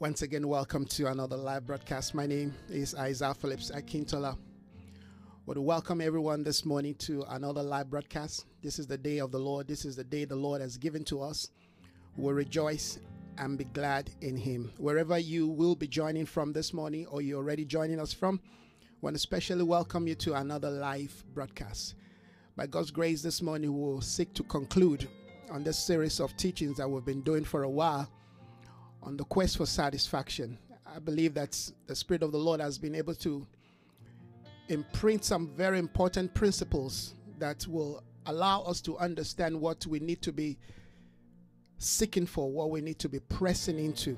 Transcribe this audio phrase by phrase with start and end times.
[0.00, 2.14] Once again, welcome to another live broadcast.
[2.14, 4.34] My name is Isaiah Phillips Akintola.
[5.44, 8.46] Would welcome everyone this morning to another live broadcast.
[8.62, 9.68] This is the day of the Lord.
[9.68, 11.50] This is the day the Lord has given to us.
[12.16, 12.98] We'll rejoice
[13.36, 14.72] and be glad in Him.
[14.78, 18.86] Wherever you will be joining from this morning, or you're already joining us from, I
[19.02, 21.94] want to especially welcome you to another live broadcast.
[22.56, 25.10] By God's grace, this morning we'll seek to conclude
[25.50, 28.08] on this series of teachings that we've been doing for a while
[29.02, 30.58] on the quest for satisfaction.
[30.86, 33.46] I believe that the Spirit of the Lord has been able to
[34.68, 40.32] imprint some very important principles that will allow us to understand what we need to
[40.32, 40.58] be
[41.78, 44.16] seeking for, what we need to be pressing into.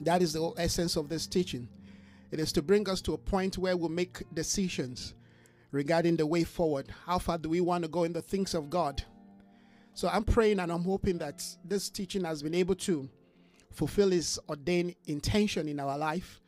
[0.00, 1.68] That is the essence of this teaching.
[2.30, 5.14] It is to bring us to a point where we make decisions
[5.70, 6.92] regarding the way forward.
[7.06, 9.02] How far do we want to go in the things of God?
[9.94, 13.08] So I'm praying and I'm hoping that this teaching has been able to
[13.72, 16.40] fulfill His ordained intention in our life.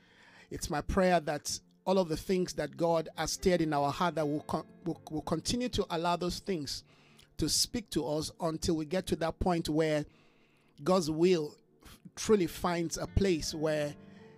[0.50, 4.14] It's my prayer that all of the things that God has stirred in our heart
[4.14, 6.84] that will, con- will, will continue to allow those things
[7.36, 10.05] to speak to us until we get to that point where
[10.83, 11.55] God's will
[12.16, 13.94] truly finds a place where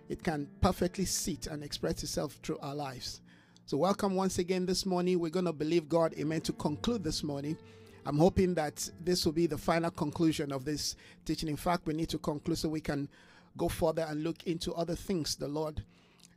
[0.09, 3.21] it can perfectly sit and express itself through our lives.
[3.65, 5.19] So, welcome once again this morning.
[5.19, 7.57] We're going to believe God, amen, to conclude this morning.
[8.07, 11.49] I'm hoping that this will be the final conclusion of this teaching.
[11.49, 13.09] In fact, we need to conclude so we can
[13.57, 15.83] go further and look into other things the Lord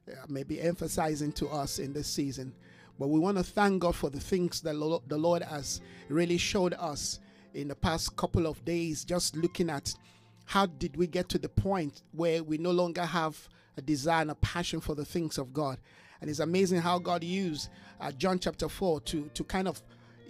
[0.08, 2.52] uh, may be emphasizing to us in this season.
[2.98, 4.72] But we want to thank God for the things that
[5.06, 7.20] the Lord has really showed us
[7.54, 9.94] in the past couple of days, just looking at
[10.46, 14.32] how did we get to the point where we no longer have a desire and
[14.32, 15.78] a passion for the things of God.
[16.20, 19.80] And it's amazing how God used uh, John chapter 4 to, to kind of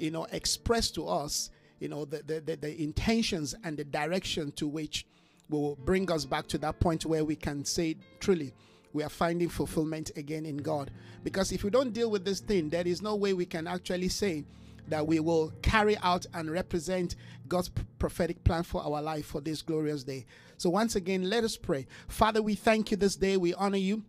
[0.01, 4.53] you know, express to us, you know, the, the, the, the intentions and the direction
[4.53, 5.07] to which
[5.49, 8.55] will bring us back to that point where we can say truly
[8.93, 10.91] we are finding fulfillment again in God.
[11.23, 14.09] Because if we don't deal with this thing, there is no way we can actually
[14.09, 14.45] say
[14.89, 17.15] that we will carry out and represent
[17.47, 20.27] God's prophetic plan for our life for this glorious day.
[20.57, 21.87] So, once again, let us pray.
[22.09, 23.37] Father, we thank you this day.
[23.37, 24.03] We honor you.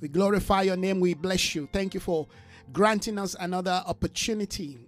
[0.00, 1.00] We glorify your name.
[1.00, 1.68] We bless you.
[1.72, 2.26] Thank you for
[2.72, 4.78] granting us another opportunity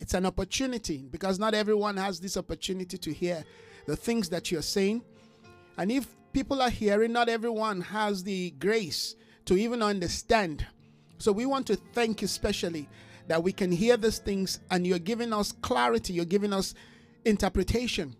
[0.00, 3.44] it's an opportunity because not everyone has this opportunity to hear
[3.86, 5.02] the things that you're saying.
[5.76, 10.66] And if people are hearing, not everyone has the grace to even understand.
[11.18, 12.88] So we want to thank you specially
[13.28, 16.74] that we can hear these things and you're giving us clarity, you're giving us
[17.24, 18.16] interpretation.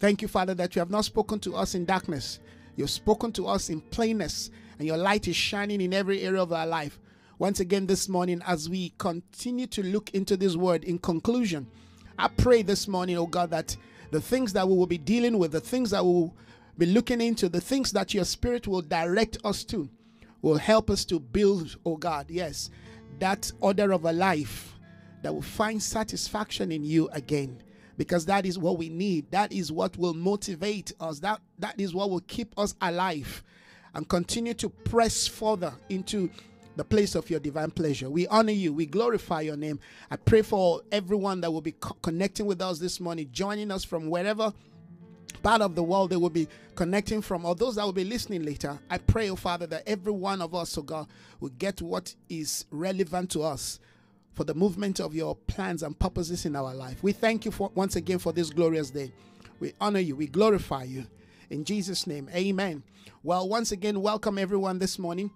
[0.00, 2.40] Thank you, Father, that you have not spoken to us in darkness.
[2.76, 6.52] You've spoken to us in plainness, and your light is shining in every area of
[6.52, 6.98] our life
[7.38, 11.66] once again this morning as we continue to look into this word in conclusion.
[12.18, 13.76] I pray this morning, oh God, that
[14.10, 16.36] the things that we will be dealing with, the things that we will
[16.78, 19.88] be looking into, the things that your spirit will direct us to,
[20.42, 22.70] will help us to build, oh God, yes,
[23.18, 24.74] that order of a life
[25.22, 27.62] that will find satisfaction in you again.
[27.96, 29.30] Because that is what we need.
[29.30, 31.20] That is what will motivate us.
[31.20, 33.44] That that is what will keep us alive
[33.94, 36.28] and continue to press further into
[36.76, 38.10] the place of your divine pleasure.
[38.10, 38.72] We honor you.
[38.72, 39.80] We glorify your name.
[40.10, 43.84] I pray for everyone that will be co- connecting with us this morning, joining us
[43.84, 44.52] from wherever
[45.42, 48.44] part of the world they will be connecting from, or those that will be listening
[48.44, 48.78] later.
[48.88, 51.06] I pray, oh Father, that every one of us, oh God,
[51.38, 53.78] will get what is relevant to us
[54.32, 57.02] for the movement of your plans and purposes in our life.
[57.02, 59.12] We thank you for once again for this glorious day.
[59.60, 60.16] We honor you.
[60.16, 61.06] We glorify you.
[61.50, 62.82] In Jesus' name, amen.
[63.22, 65.30] Well, once again, welcome everyone this morning.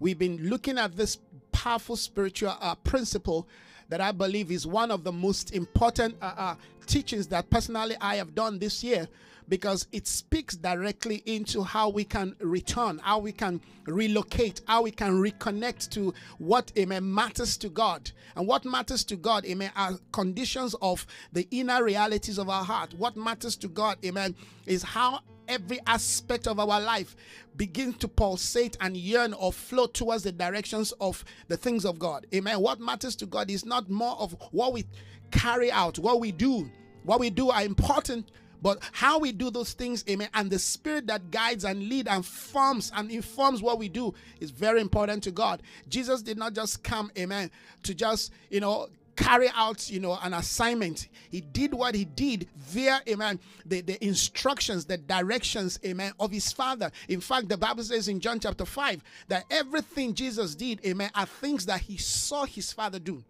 [0.00, 1.18] We've been looking at this
[1.52, 3.46] powerful spiritual uh, principle
[3.88, 6.54] that I believe is one of the most important uh, uh,
[6.86, 9.08] teachings that personally I have done this year
[9.48, 14.90] because it speaks directly into how we can return, how we can relocate, how we
[14.90, 18.10] can reconnect to what amen matters to God.
[18.36, 22.94] And what matters to God, amen, are conditions of the inner realities of our heart.
[22.94, 24.34] What matters to God, amen,
[24.66, 27.16] is how every aspect of our life
[27.56, 32.26] begins to pulsate and yearn or flow towards the directions of the things of God.
[32.34, 32.60] Amen.
[32.60, 34.84] What matters to God is not more of what we
[35.30, 36.70] carry out, what we do.
[37.04, 38.30] What we do are important,
[38.64, 42.24] but how we do those things, amen, and the spirit that guides and lead and
[42.24, 45.62] forms and informs what we do is very important to God.
[45.90, 47.50] Jesus did not just come, amen,
[47.82, 51.08] to just, you know, carry out, you know, an assignment.
[51.30, 56.50] He did what he did via, amen, the, the instructions, the directions, amen, of his
[56.50, 56.90] father.
[57.10, 61.26] In fact, the Bible says in John chapter 5 that everything Jesus did, amen, are
[61.26, 63.22] things that he saw his father do.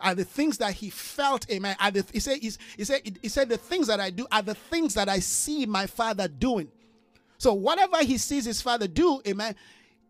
[0.00, 1.76] Are the things that he felt, amen.
[1.80, 4.54] Are the, he said, he said, he said, the things that I do are the
[4.54, 6.68] things that I see my father doing.
[7.38, 9.54] So whatever he sees his father do, amen,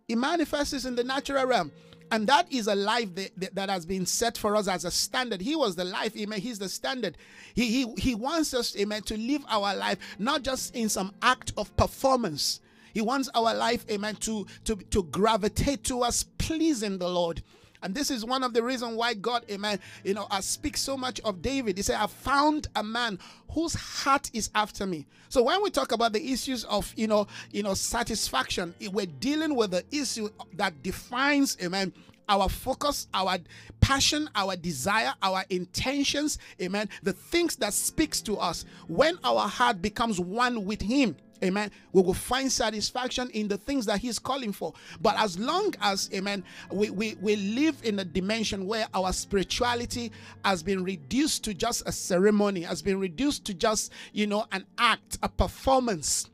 [0.09, 1.73] he manifests in the natural realm.
[2.11, 5.41] And that is a life that, that, has been set for us as a standard.
[5.41, 6.41] He was the life, amen.
[6.41, 7.17] He's the standard.
[7.55, 11.53] He, he, he wants us, amen, to live our life not just in some act
[11.57, 12.61] of performance.
[12.95, 17.43] He wants our life, amen, to, to, to gravitate towards pleasing the Lord.
[17.83, 20.97] And this is one of the reasons why God, amen, you know, I speak so
[20.97, 21.77] much of David.
[21.77, 23.19] He said, I found a man
[23.51, 25.07] whose heart is after me.
[25.29, 29.55] So when we talk about the issues of, you know, you know, satisfaction, we're dealing
[29.55, 31.93] with the issue that defines, amen,
[32.29, 33.39] our focus, our
[33.81, 39.81] passion, our desire, our intentions, amen, the things that speaks to us when our heart
[39.81, 41.71] becomes one with him Amen.
[41.93, 44.73] We will find satisfaction in the things that He's calling for.
[45.01, 50.13] But as long as, amen, we, we, we live in a dimension where our spirituality
[50.45, 54.65] has been reduced to just a ceremony, has been reduced to just, you know, an
[54.79, 56.31] act, a performance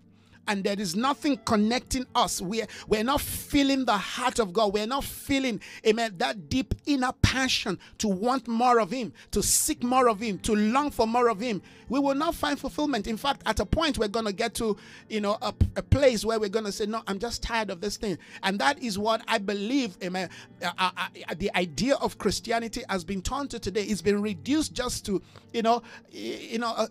[0.48, 2.40] and there is nothing connecting us.
[2.40, 4.72] We're, we're not feeling the heart of God.
[4.72, 9.82] We're not feeling, amen, that deep inner passion to want more of Him, to seek
[9.82, 11.62] more of Him, to long for more of Him.
[11.88, 13.06] We will not find fulfillment.
[13.06, 14.76] In fact, at a point, we're going to get to,
[15.08, 17.80] you know, a, a place where we're going to say, no, I'm just tired of
[17.80, 18.18] this thing.
[18.42, 20.30] And that is what I believe, amen,
[20.62, 23.84] uh, uh, uh, the idea of Christianity has been turned to today.
[23.84, 25.22] It's been reduced just to,
[25.52, 26.88] you know, you know,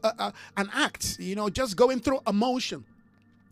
[0.57, 2.85] an act, you know, just going through emotion.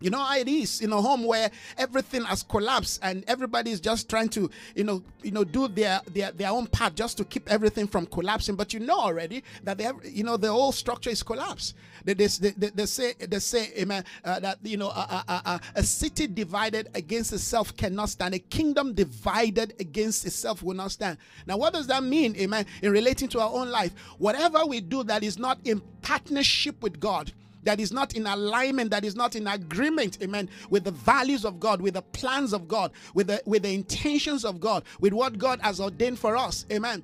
[0.00, 3.80] You know how it is in a home where everything has collapsed and everybody is
[3.80, 7.24] just trying to, you know, you know, do their their, their own part just to
[7.24, 8.56] keep everything from collapsing.
[8.56, 11.74] But you know already that they have, you know, the whole structure is collapsed.
[12.04, 15.58] They, they, they, they say they say, amen, uh, that you know, uh, uh, uh,
[15.74, 18.34] a city divided against itself cannot stand.
[18.34, 21.18] A kingdom divided against itself will not stand.
[21.46, 22.64] Now, what does that mean, amen?
[22.82, 26.98] In relating to our own life, whatever we do that is not in partnership with
[26.98, 27.32] God
[27.64, 31.60] that is not in alignment, that is not in agreement, amen, with the values of
[31.60, 35.38] God, with the plans of God, with the with the intentions of God, with what
[35.38, 37.02] God has ordained for us, amen.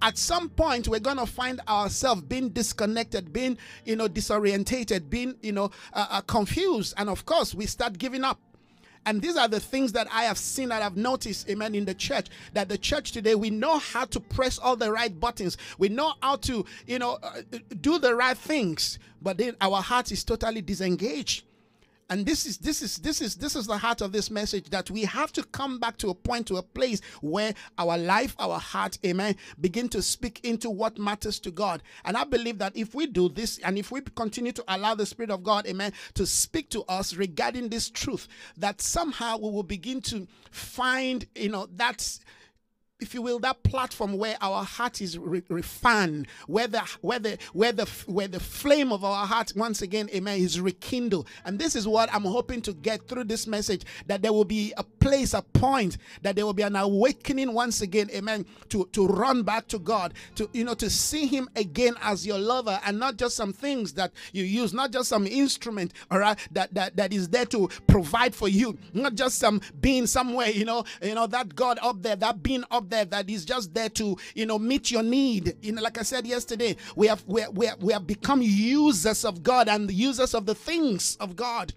[0.00, 5.52] At some point, we're gonna find ourselves being disconnected, being you know disorientated, being you
[5.52, 8.38] know uh, uh, confused, and of course, we start giving up.
[9.08, 11.94] And these are the things that I have seen that I've noticed, amen, in the
[11.94, 12.26] church.
[12.52, 15.56] That the church today, we know how to press all the right buttons.
[15.78, 17.40] We know how to, you know, uh,
[17.80, 18.98] do the right things.
[19.22, 21.44] But then our heart is totally disengaged
[22.10, 24.90] and this is this is this is this is the heart of this message that
[24.90, 28.58] we have to come back to a point to a place where our life our
[28.58, 31.82] heart amen begin to speak into what matters to god.
[32.04, 35.06] And i believe that if we do this and if we continue to allow the
[35.06, 39.62] spirit of god amen to speak to us regarding this truth that somehow we will
[39.62, 42.20] begin to find you know that's
[43.00, 47.38] if you will, that platform where our heart is re- refined, where the where the
[47.52, 51.28] where the where the flame of our heart once again, amen, is rekindled.
[51.44, 54.72] And this is what I'm hoping to get through this message: that there will be
[54.76, 59.06] a place, a point, that there will be an awakening once again, amen, to to
[59.06, 62.98] run back to God, to you know, to see Him again as your lover, and
[62.98, 66.96] not just some things that you use, not just some instrument, all right, that that
[66.96, 71.14] that is there to provide for you, not just some being somewhere, you know, you
[71.14, 74.46] know that God up there, that being up there that is just there to, you
[74.46, 75.56] know, meet your need.
[75.62, 79.42] You know, like I said yesterday, we have we, we, we have become users of
[79.42, 81.72] God and users of the things of God.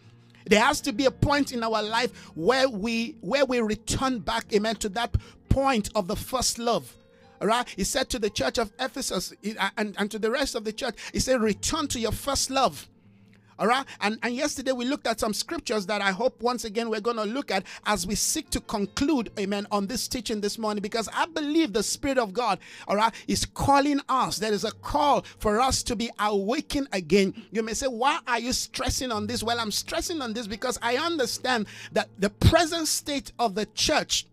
[0.46, 4.52] There has to be a point in our life where we where we return back,
[4.54, 5.16] amen, to that
[5.50, 6.96] point of the first love.
[7.42, 7.68] Right.
[7.76, 9.34] He said to the church of Ephesus
[9.76, 12.88] and, and to the rest of the church, he said, return to your first love.
[13.62, 13.86] All right.
[14.00, 17.18] And, and yesterday we looked at some scriptures that I hope once again we're going
[17.18, 21.08] to look at as we seek to conclude, amen, on this teaching this morning because
[21.14, 24.40] I believe the Spirit of God, all right, is calling us.
[24.40, 27.36] There is a call for us to be awakened again.
[27.52, 29.44] You may say, why are you stressing on this?
[29.44, 34.26] Well, I'm stressing on this because I understand that the present state of the church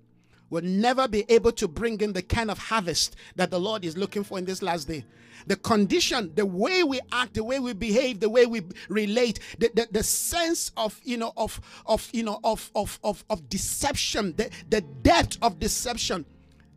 [0.49, 3.95] will never be able to bring in the kind of harvest that the Lord is
[3.95, 5.05] looking for in this last day
[5.47, 9.71] the condition, the way we act, the way we behave, the way we relate, the,
[9.75, 14.35] the, the sense of you know of of you know of of of, of deception,
[14.37, 16.25] the, the depth of deception,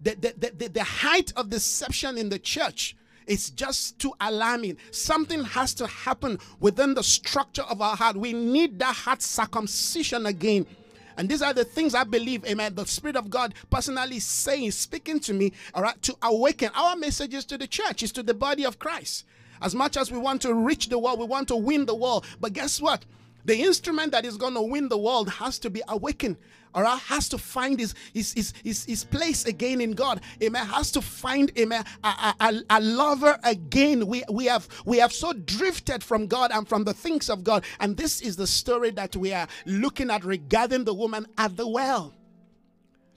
[0.02, 2.96] the, the, the, the height of deception in the church.
[3.28, 4.78] It's just too alarming.
[4.90, 8.18] Something has to happen within the structure of our heart.
[8.18, 10.66] We need that heart circumcision again
[11.18, 15.20] and these are the things I believe, amen, the Spirit of God personally saying, speaking
[15.22, 16.72] to me, all right, to awaken.
[16.76, 19.26] Our message is to the church, is to the body of Christ.
[19.62, 22.26] As much as we want to reach the world, we want to win the world.
[22.40, 23.06] But guess what?
[23.46, 26.38] The instrument that is going to win the world has to be awakened,
[26.74, 30.22] or has to find his, his, his, his, his place again in God.
[30.42, 30.66] Amen.
[30.66, 34.08] Has to find amen, a, a, a lover again.
[34.08, 37.66] We, we, have, we have so drifted from God and from the things of God.
[37.80, 41.68] And this is the story that we are looking at regarding the woman at the
[41.68, 42.14] well.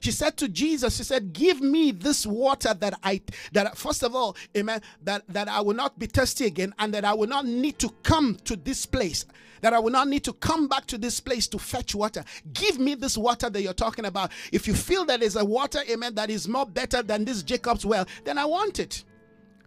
[0.04, 4.14] She said to Jesus, she said, Give me this water that I that first of
[4.14, 7.46] all, amen, that, that I will not be thirsty again, and that I will not
[7.46, 9.24] need to come to this place,
[9.64, 12.22] that I will not need to come back to this place to fetch water.
[12.52, 14.30] Give me this water that you're talking about.
[14.52, 17.86] If you feel that there's a water, amen, that is more better than this Jacob's
[17.86, 19.04] well, then I want it.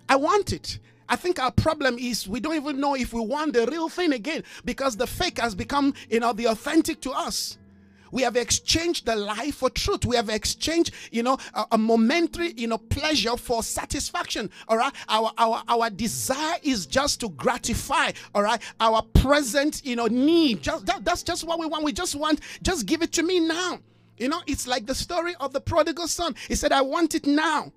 [0.07, 0.77] I want it.
[1.09, 4.13] I think our problem is we don't even know if we want the real thing
[4.13, 7.57] again because the fake has become, you know, the authentic to us.
[8.11, 10.05] We have exchanged the lie for truth.
[10.05, 14.49] We have exchanged, you know, a, a, momentary, you know, pleasure for satisfaction.
[14.67, 14.93] All right.
[15.09, 20.61] Our our our desire is just to gratify, all right, our present, you know, need.
[20.61, 21.83] Just that, that's just what we want.
[21.83, 23.79] We just want, just give it to me now.
[24.17, 26.35] You know, it's like the story of the prodigal son.
[26.47, 27.71] He said, I want it now.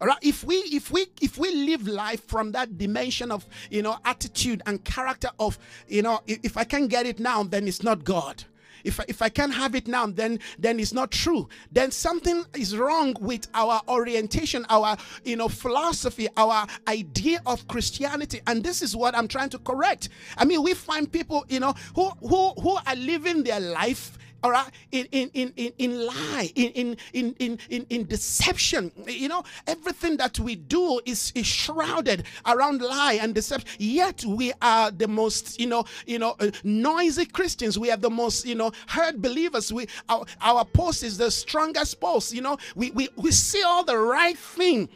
[0.00, 0.18] All right.
[0.22, 4.62] If we if we if we live life from that dimension of you know attitude
[4.64, 8.02] and character of you know if, if I can get it now, then it's not
[8.02, 8.44] God
[8.84, 11.48] if, if I can't have it now, then then it's not true.
[11.72, 18.40] Then something is wrong with our orientation, our you know philosophy, our idea of Christianity.
[18.46, 20.08] And this is what I'm trying to correct.
[20.36, 24.50] I mean, we find people, you know, who who who are living their life all
[24.50, 24.70] right?
[24.92, 28.90] In in in in, in lie in, in in in in deception.
[29.06, 33.68] You know everything that we do is is shrouded around lie and deception.
[33.78, 37.78] Yet we are the most you know you know uh, noisy christians.
[37.78, 39.72] We are the most you know heard believers.
[39.72, 42.58] We our, our post is the strongest post you know.
[42.74, 44.88] We we, we see all the right thing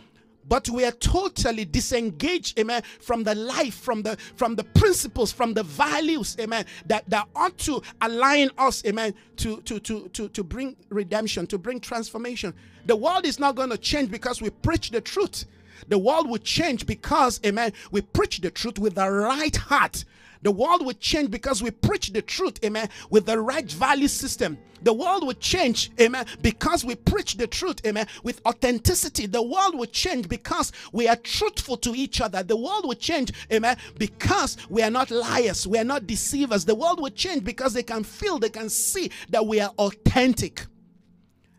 [0.48, 5.54] but we are totally disengaged amen from the life from the from the principles from
[5.54, 10.44] the values amen that that ought to align us amen to to to to, to
[10.44, 12.54] bring redemption to bring transformation.
[12.86, 15.46] The world is not going to change because we preach the truth.
[15.88, 20.04] The world will change because amen we preach the truth with the right heart
[20.44, 24.58] the world will change because we preach the truth, amen, with the right value system.
[24.82, 29.24] The world will change, amen, because we preach the truth, amen, with authenticity.
[29.24, 32.42] The world will change because we are truthful to each other.
[32.42, 36.66] The world will change, amen, because we are not liars, we are not deceivers.
[36.66, 40.66] The world will change because they can feel, they can see that we are authentic.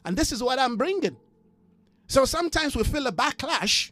[0.05, 1.17] And this is what I'm bringing.
[2.05, 3.89] So sometimes we feel a backlash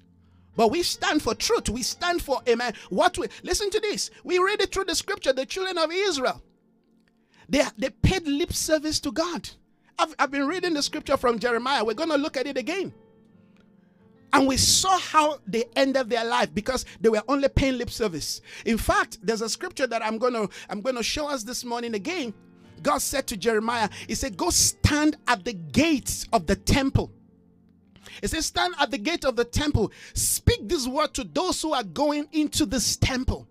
[0.56, 1.70] but we stand for truth.
[1.70, 2.74] We stand for, amen.
[2.90, 4.12] What we listen to this.
[4.24, 6.42] We read it through the scripture, the children of Israel.
[7.50, 9.50] They, they paid lip service to God.
[9.98, 11.84] I've, I've been reading the scripture from Jeremiah.
[11.84, 12.94] We're going to look at it again.
[14.32, 18.42] And we saw how they ended their life because they were only paying lip service.
[18.66, 21.94] In fact, there's a scripture that I'm to I'm going to show us this morning
[21.94, 22.34] again.
[22.82, 27.12] God said to Jeremiah, He said, Go stand at the gates of the temple
[28.22, 31.74] it says, Stand at the gate of the temple, speak this word to those who
[31.74, 33.48] are going into this temple.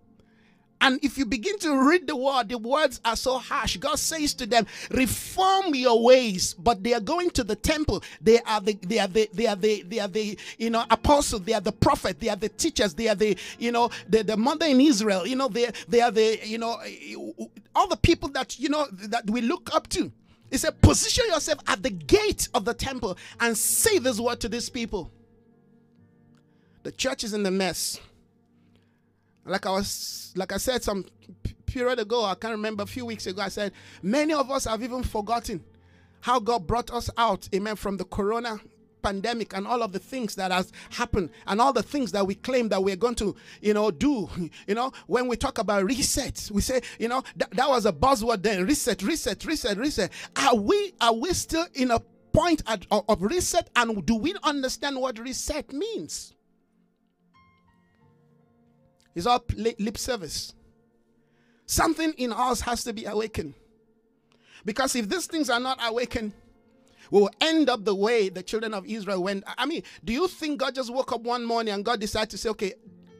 [0.82, 3.76] And if you begin to read the word, the words are so harsh.
[3.76, 8.02] God says to them, "Reform your ways." But they are going to the temple.
[8.20, 11.42] They are the they are the they are the they are the you know apostles.
[11.42, 12.18] They are the prophet.
[12.18, 12.94] They are the teachers.
[12.94, 15.24] They are the you know the the mother in Israel.
[15.24, 16.80] You know they they are the you know
[17.76, 20.10] all the people that you know that we look up to.
[20.52, 24.50] He said, Position yourself at the gate of the temple and say this word to
[24.50, 25.10] these people.
[26.82, 27.98] The church is in the mess.
[29.46, 31.06] Like I was, like I said some
[31.64, 34.82] period ago, I can't remember a few weeks ago, I said, many of us have
[34.82, 35.64] even forgotten
[36.20, 38.60] how God brought us out, amen, from the corona
[39.02, 42.34] pandemic and all of the things that has happened and all the things that we
[42.34, 44.28] claim that we're going to you know do
[44.66, 47.92] you know when we talk about reset we say you know th- that was a
[47.92, 50.10] buzzword then reset reset reset reset.
[50.36, 52.00] Are we are we still in a
[52.32, 56.34] point at, of, of reset and do we understand what reset means?
[59.14, 60.54] It's all lip service.
[61.66, 63.54] Something in us has to be awakened.
[64.64, 66.32] Because if these things are not awakened
[67.10, 69.44] we will end up the way the children of Israel went.
[69.46, 72.38] I mean, do you think God just woke up one morning and God decided to
[72.38, 72.74] say, okay,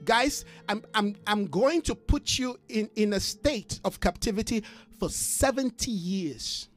[0.05, 4.65] guys, I'm, I'm, I'm going to put you in, in a state of captivity
[4.99, 6.69] for 70 years?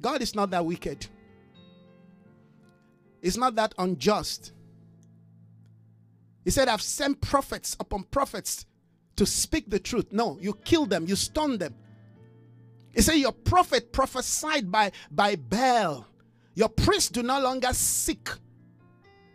[0.00, 1.06] God is not that wicked.
[3.22, 4.52] It's not that unjust.
[6.44, 8.66] He said, I've sent prophets upon prophets
[9.16, 10.12] to speak the truth.
[10.12, 11.74] No, you kill them, you stone them.
[12.96, 16.06] He said, Your prophet prophesied by, by Baal.
[16.54, 18.30] Your priests do no longer seek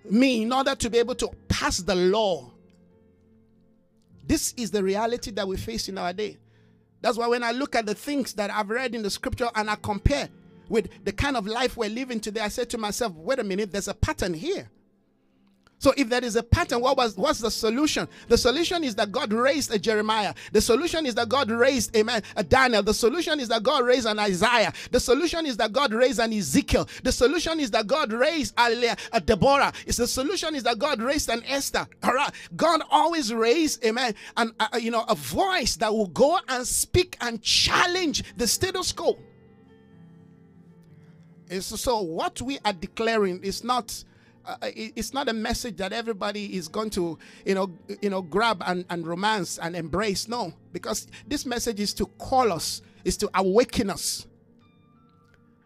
[0.10, 2.52] me in order to be able to pass the law.
[4.26, 6.40] This is the reality that we face in our day.
[7.02, 9.70] That's why when I look at the things that I've read in the scripture and
[9.70, 10.30] I compare
[10.68, 13.72] with the kind of life we're living today, I say to myself, wait a minute,
[13.72, 14.70] there's a pattern here.
[15.82, 18.08] So if there is a pattern, what was what's the solution?
[18.28, 20.36] The solution is that God raised a Jeremiah.
[20.52, 22.84] The solution is that God raised amen a Daniel.
[22.84, 24.72] The solution is that God raised an Isaiah.
[24.92, 26.88] The solution is that God raised an Ezekiel.
[27.02, 29.74] The solution is that God raised a, a Deborah.
[29.88, 31.88] It's the solution is that God raised an Esther.
[32.04, 32.32] All right.
[32.56, 37.42] God always raised amen and you know a voice that will go and speak and
[37.42, 39.18] challenge the status quo.
[41.50, 44.04] It's so what we are declaring is not
[44.46, 47.72] uh, it's not a message that everybody is going to you know
[48.02, 50.54] you know grab and, and romance and embrace no.
[50.72, 54.28] Because this message is to call us is to awaken us.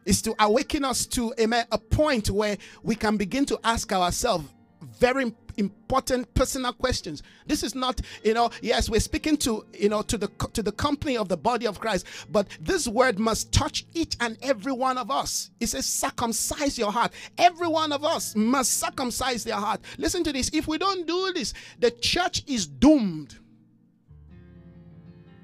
[0.05, 4.45] Is to awaken us to a, a point where we can begin to ask ourselves
[4.81, 7.23] very important personal questions.
[7.45, 10.71] This is not you know yes we're speaking to you know to the to the
[10.71, 14.97] company of the body of christ but this word must touch each and every one
[14.97, 15.51] of us.
[15.59, 17.13] It says circumcise your heart.
[17.37, 19.81] Every one of us must circumcise their heart.
[19.97, 20.49] Listen to this.
[20.53, 23.37] If we don't do this the church is doomed.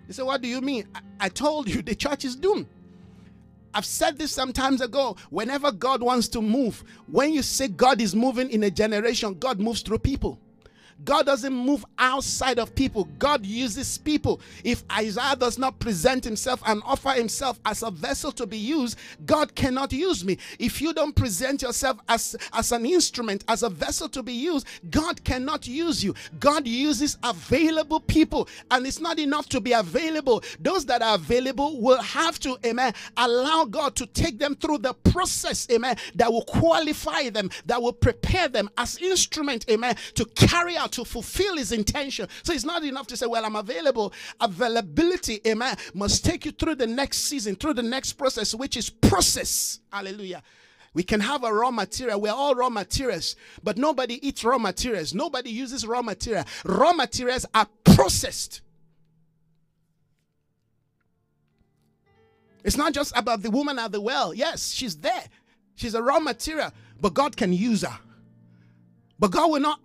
[0.08, 0.88] You say what do you mean?
[0.94, 2.68] I, I told you the church is doomed
[3.74, 5.16] I've said this some times ago.
[5.30, 9.60] Whenever God wants to move, when you say God is moving in a generation, God
[9.60, 10.40] moves through people.
[11.04, 13.06] God doesn't move outside of people.
[13.18, 14.42] God uses people.
[14.64, 18.98] If Isaiah does not present himself and offer himself as a vessel to be used,
[19.26, 20.38] God cannot use me.
[20.60, 24.68] If you don't present yourself as, as an instrument, as a vessel to be used,
[24.90, 26.14] God cannot use you.
[26.40, 28.48] God uses available people.
[28.70, 30.44] And it's not enough to be available.
[30.60, 34.94] Those that are available will have to, amen, allow God to take them through the
[34.94, 40.78] process, amen, that will qualify them, that will prepare them as instrument, amen, to carry
[40.78, 42.28] out to fulfill his intention.
[42.44, 44.14] So it's not enough to say, Well, I'm available.
[44.40, 48.90] Availability, amen, must take you through the next season, through the next process, which is
[48.90, 49.80] process.
[49.92, 50.44] Hallelujah.
[50.94, 52.20] We can have a raw material.
[52.20, 55.14] We're all raw materials, but nobody eats raw materials.
[55.14, 56.44] Nobody uses raw material.
[56.66, 58.62] Raw materials are processed.
[62.64, 64.34] It's not just about the woman at the well.
[64.34, 65.24] Yes, she's there.
[65.76, 67.98] She's a raw material, but God can use her.
[69.18, 69.80] But God will not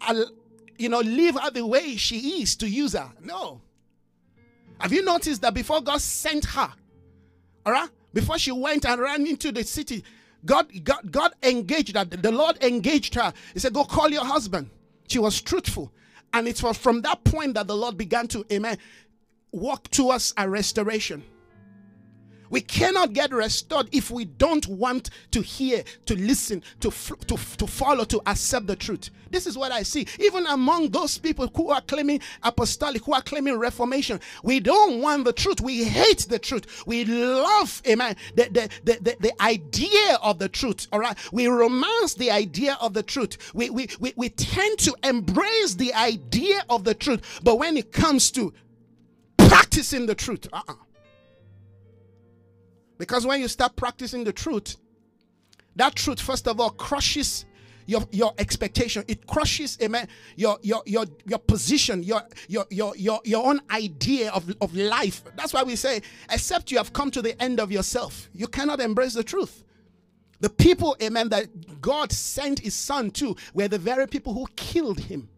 [0.79, 3.11] you know, leave her the way she is to use her.
[3.23, 3.61] No.
[4.79, 6.73] Have you noticed that before God sent her,
[7.65, 10.05] all right, before she went and ran into the city,
[10.45, 12.05] God, God, God engaged her.
[12.05, 13.33] The Lord engaged her.
[13.53, 14.71] He said, Go call your husband.
[15.09, 15.93] She was truthful.
[16.33, 18.79] And it was from that point that the Lord began to, amen,
[19.53, 21.25] walk towards a restoration.
[22.51, 27.67] We cannot get restored if we don't want to hear, to listen, to, to, to
[27.67, 29.11] follow, to accept the truth.
[29.31, 30.07] This is what I see.
[30.19, 35.25] Even among those people who are claiming apostolic, who are claiming reformation, we don't want
[35.25, 35.61] the truth.
[35.61, 36.87] We hate the truth.
[36.87, 40.87] We love, amen, the, the, the, the, the idea of the truth.
[40.93, 41.17] All right.
[41.33, 43.53] We romance the idea of the truth.
[43.55, 47.41] We, we, we, we tend to embrace the idea of the truth.
[47.43, 48.53] But when it comes to
[49.39, 50.75] practicing the truth, uh-uh
[52.99, 54.77] because when you start practicing the truth,
[55.77, 57.45] that truth, first of all, crushes
[57.87, 59.05] your, your expectation.
[59.09, 64.31] It crushes, amen, your your your your position, your your your your, your own idea
[64.33, 65.23] of, of life.
[65.37, 68.81] That's why we say, except you have come to the end of yourself, you cannot
[68.81, 69.63] embrace the truth.
[70.41, 75.01] The people, amen, that God sent his son to were the very people who killed
[75.01, 75.29] him.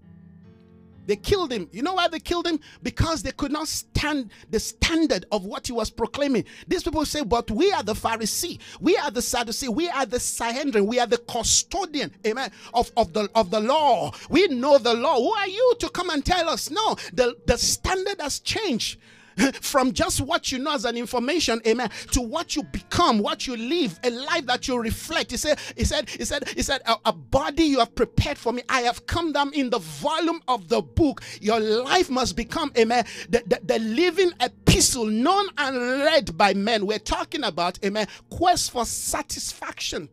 [1.09, 1.71] They killed him.
[1.73, 2.61] You know why they killed him?
[2.83, 6.45] Because they could not stand the standard of what he was proclaiming.
[6.69, 10.21] These people say, but we are the Pharisee, we are the Sadducee, we are the
[10.21, 14.13] Sanhedrin, we are the custodian, amen, of, of the of the law.
[14.29, 15.17] We know the law.
[15.17, 16.71] Who are you to come and tell us?
[16.71, 18.99] No, the, the standard has changed.
[19.61, 23.57] from just what you know as an information, amen, to what you become, what you
[23.57, 25.31] live, a life that you reflect.
[25.31, 28.53] He said, He said, He said, He said, a, a body you have prepared for
[28.53, 28.63] me.
[28.69, 31.23] I have come down in the volume of the book.
[31.41, 36.87] Your life must become, amen, the, the, the living epistle known and read by men.
[36.87, 40.09] We're talking about, amen, quest for satisfaction.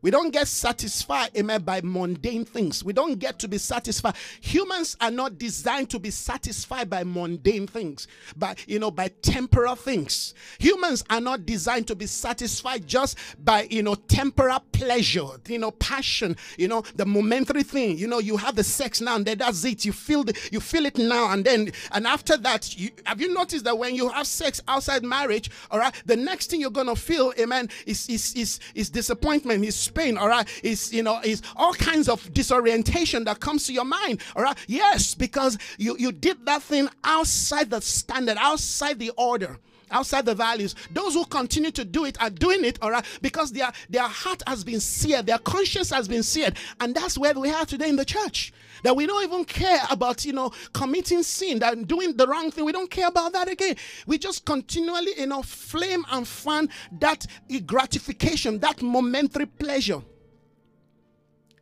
[0.00, 2.84] We don't get satisfied, amen, by mundane things.
[2.84, 4.14] We don't get to be satisfied.
[4.40, 8.06] Humans are not designed to be satisfied by mundane things,
[8.36, 10.34] but you know, by temporal things.
[10.60, 15.72] Humans are not designed to be satisfied just by you know temporal pleasure, you know,
[15.72, 17.98] passion, you know, the momentary thing.
[17.98, 19.84] You know, you have the sex now and then that's it.
[19.84, 23.34] You feel the, you feel it now and then, and after that, you have you
[23.34, 26.94] noticed that when you have sex outside marriage, all right, the next thing you're gonna
[26.94, 30.48] feel, amen, is is is, is disappointment, is pain, all right?
[30.62, 34.56] It's, you know, it's all kinds of disorientation that comes to your mind, all right?
[34.66, 39.58] Yes, because you, you did that thing outside the standard, outside the order.
[39.90, 40.74] Outside the values.
[40.90, 44.42] Those who continue to do it are doing it, all right, because their their heart
[44.46, 47.96] has been seared, their conscience has been seared, and that's where we are today in
[47.96, 48.52] the church.
[48.84, 52.64] That we don't even care about, you know, committing sin, that doing the wrong thing.
[52.64, 53.74] We don't care about that again.
[54.06, 56.68] We just continually, you know, flame and fan
[57.00, 57.26] that
[57.66, 60.00] gratification, that momentary pleasure.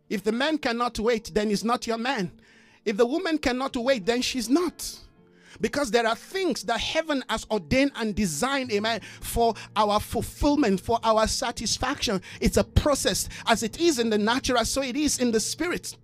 [0.09, 2.31] If the man cannot wait, then he's not your man.
[2.85, 4.99] If the woman cannot wait, then she's not.
[5.61, 10.99] Because there are things that heaven has ordained and designed, amen, for our fulfillment, for
[11.03, 12.21] our satisfaction.
[12.41, 13.29] It's a process.
[13.47, 15.97] As it is in the natural, so it is in the spirit.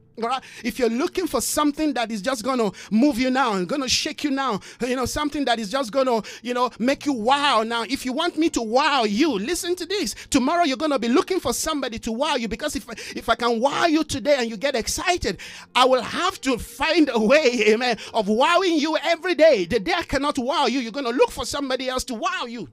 [0.63, 3.83] If you're looking for something that is just going to move you now and going
[3.83, 7.07] to shake you now, you know, something that is just going to, you know, make
[7.07, 7.85] you wow now.
[7.85, 10.15] If you want me to wow you, listen to this.
[10.31, 13.35] Tomorrow you're going to be looking for somebody to wow you because if if I
[13.35, 15.39] can wow you today and you get excited,
[15.75, 19.65] I will have to find a way, amen, of wowing you every day.
[19.65, 22.45] The day I cannot wow you, you're going to look for somebody else to wow
[22.47, 22.69] you.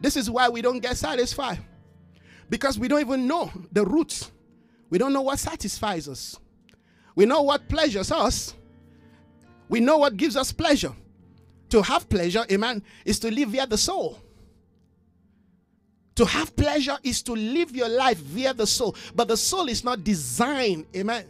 [0.00, 1.60] This is why we don't get satisfied
[2.50, 4.30] because we don't even know the roots
[4.94, 6.38] we don't know what satisfies us.
[7.16, 8.54] We know what pleasures us.
[9.68, 10.92] We know what gives us pleasure.
[11.70, 14.20] To have pleasure, amen, is to live via the soul.
[16.14, 18.94] To have pleasure is to live your life via the soul.
[19.16, 21.26] But the soul is not designed, amen,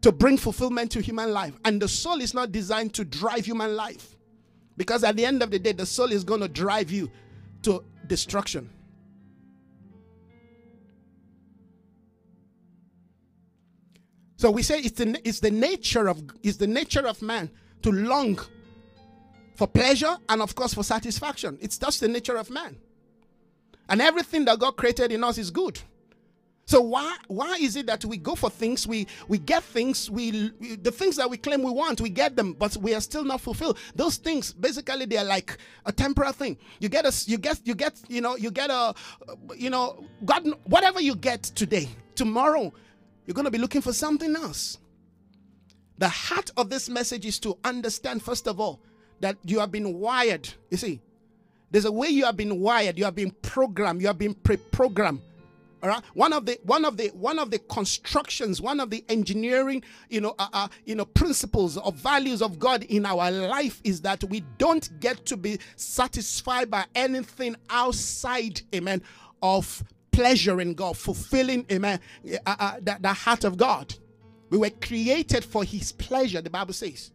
[0.00, 1.54] to bring fulfillment to human life.
[1.64, 4.14] And the soul is not designed to drive human life.
[4.76, 7.10] Because at the end of the day, the soul is going to drive you
[7.62, 8.70] to destruction.
[14.38, 17.50] So we say it's the, it's the nature of it's the nature of man
[17.82, 18.38] to long
[19.56, 21.58] for pleasure and of course for satisfaction.
[21.60, 22.76] It's just the nature of man.
[23.88, 25.80] And everything that God created in us is good.
[26.66, 30.52] So why why is it that we go for things, we we get things, we,
[30.60, 33.24] we, the things that we claim we want, we get them, but we are still
[33.24, 33.76] not fulfilled.
[33.96, 36.58] Those things basically they are like a temporal thing.
[36.78, 38.94] You get a you get you get you know you get a
[39.56, 42.72] you know God whatever you get today, tomorrow
[43.28, 44.78] you're going to be looking for something else.
[45.98, 48.80] The heart of this message is to understand, first of all,
[49.20, 50.48] that you have been wired.
[50.70, 51.02] You see,
[51.70, 55.20] there's a way you have been wired, you have been programmed, you have been pre-programmed.
[55.82, 56.02] All right.
[56.14, 60.22] One of the one of the one of the constructions, one of the engineering, you
[60.22, 64.24] know, uh, uh, you know, principles of values of God in our life is that
[64.24, 69.02] we don't get to be satisfied by anything outside, amen,
[69.42, 69.84] of
[70.18, 72.00] pleasure in God, fulfilling, amen,
[72.44, 73.94] uh, uh, the, the heart of God.
[74.50, 77.12] We were created for His pleasure, the Bible says.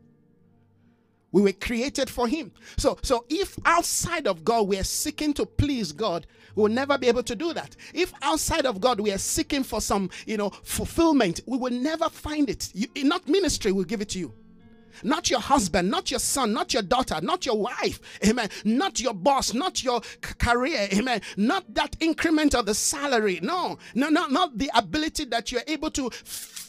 [1.34, 2.54] We were created for Him.
[2.78, 6.98] So, so if outside of God we are seeking to please God, we will never
[6.98, 7.76] be able to do that.
[7.94, 12.08] If outside of God we are seeking for some, you know, fulfillment, we will never
[12.08, 12.70] find it.
[12.74, 14.34] You, not ministry will give it to you
[15.04, 19.14] not your husband, not your son, not your daughter, not your wife, amen, not your
[19.14, 24.58] boss, not your career, amen, not that increment of the salary, no, no, no, not
[24.58, 26.10] the ability that you're able to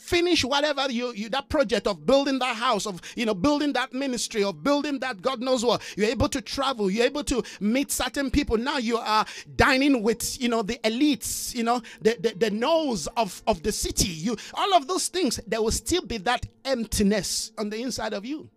[0.04, 3.92] finish whatever you, you that project of building that house of you know building that
[3.92, 5.82] ministry of building that god knows what.
[5.96, 6.90] You're able to travel.
[6.90, 8.56] You're able to meet certain people.
[8.58, 9.24] Now you are
[9.56, 13.72] dining with you know the elites you know the the, the nose of of the
[13.72, 14.08] city.
[14.08, 18.26] You all of those things there will still be that emptiness on the inside of
[18.26, 18.50] you.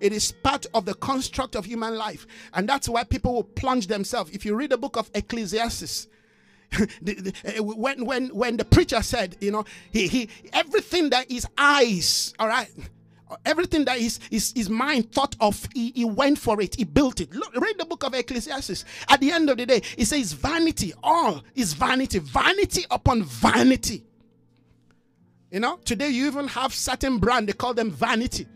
[0.00, 2.26] It is part of the construct of human life.
[2.52, 4.32] And that's why people will plunge themselves.
[4.32, 6.08] If you read the book of Ecclesiastes,
[7.60, 12.48] when when when the preacher said, you know, he he everything that his eyes, all
[12.48, 12.68] right,
[13.44, 17.20] everything that his his, his mind thought of, he, he went for it, he built
[17.20, 17.32] it.
[17.32, 18.84] Look, read the book of Ecclesiastes.
[19.08, 24.04] At the end of the day, he says vanity, all is vanity, vanity upon vanity.
[25.50, 28.46] You know, today you even have certain brand, they call them vanity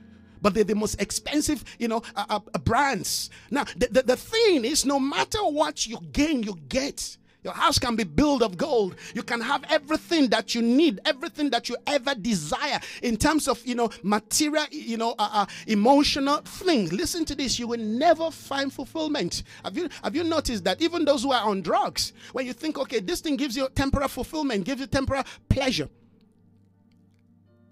[0.40, 3.30] but they're the most expensive, you know, uh, uh, brands.
[3.50, 7.16] Now, the, the, the thing is, no matter what you gain, you get.
[7.44, 8.96] Your house can be built of gold.
[9.14, 13.64] You can have everything that you need, everything that you ever desire in terms of,
[13.64, 16.92] you know, material, you know, uh, uh, emotional things.
[16.92, 17.58] Listen to this.
[17.58, 19.44] You will never find fulfillment.
[19.64, 22.76] Have you, have you noticed that even those who are on drugs, when you think,
[22.76, 25.88] okay, this thing gives you temporary fulfillment, gives you temporary pleasure,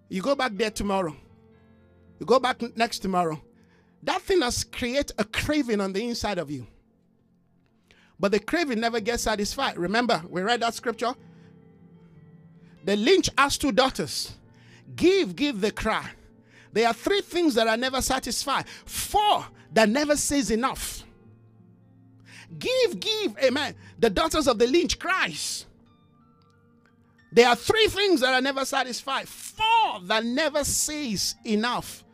[0.09, 1.14] you go back there tomorrow.
[2.20, 3.42] You go back next tomorrow.
[4.05, 6.68] That thing has created a craving on the inside of you.
[8.18, 9.76] But the craving never gets satisfied.
[9.76, 11.14] Remember, we read that scripture.
[12.85, 14.33] The lynch asked two daughters,
[14.94, 16.11] Give, give the cry.
[16.72, 21.02] There are three things that are never satisfied, four that never says enough.
[22.59, 23.74] Give, give, amen.
[23.98, 25.66] The daughters of the lynch cries.
[27.33, 32.05] There are three things that are never satisfied, four that never says enough.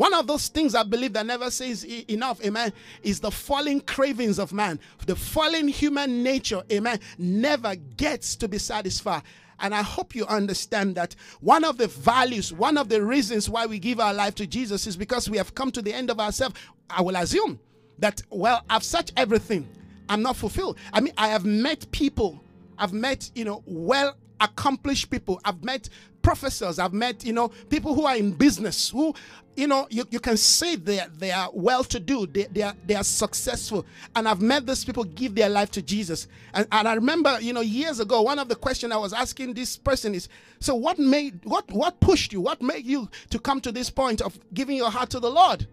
[0.00, 4.38] One of those things I believe that never says enough, amen, is the falling cravings
[4.38, 4.80] of man.
[5.04, 9.24] The falling human nature, amen, never gets to be satisfied.
[9.58, 13.66] And I hope you understand that one of the values, one of the reasons why
[13.66, 16.18] we give our life to Jesus is because we have come to the end of
[16.18, 16.54] ourselves.
[16.88, 17.60] I will assume
[17.98, 19.68] that, well, I've searched everything.
[20.08, 20.78] I'm not fulfilled.
[20.94, 22.42] I mean, I have met people,
[22.78, 25.40] I've met, you know, well accomplished people.
[25.44, 25.88] I've met
[26.22, 26.78] professors.
[26.78, 29.14] I've met, you know, people who are in business who
[29.56, 32.74] you know, you, you can say they they are well to do, they, they, are,
[32.86, 33.84] they are successful.
[34.16, 36.28] And I've met these people give their life to Jesus.
[36.54, 39.54] And, and I remember, you know, years ago, one of the questions I was asking
[39.54, 40.28] this person is
[40.60, 42.40] so what made, what, what pushed you?
[42.40, 45.66] What made you to come to this point of giving your heart to the Lord?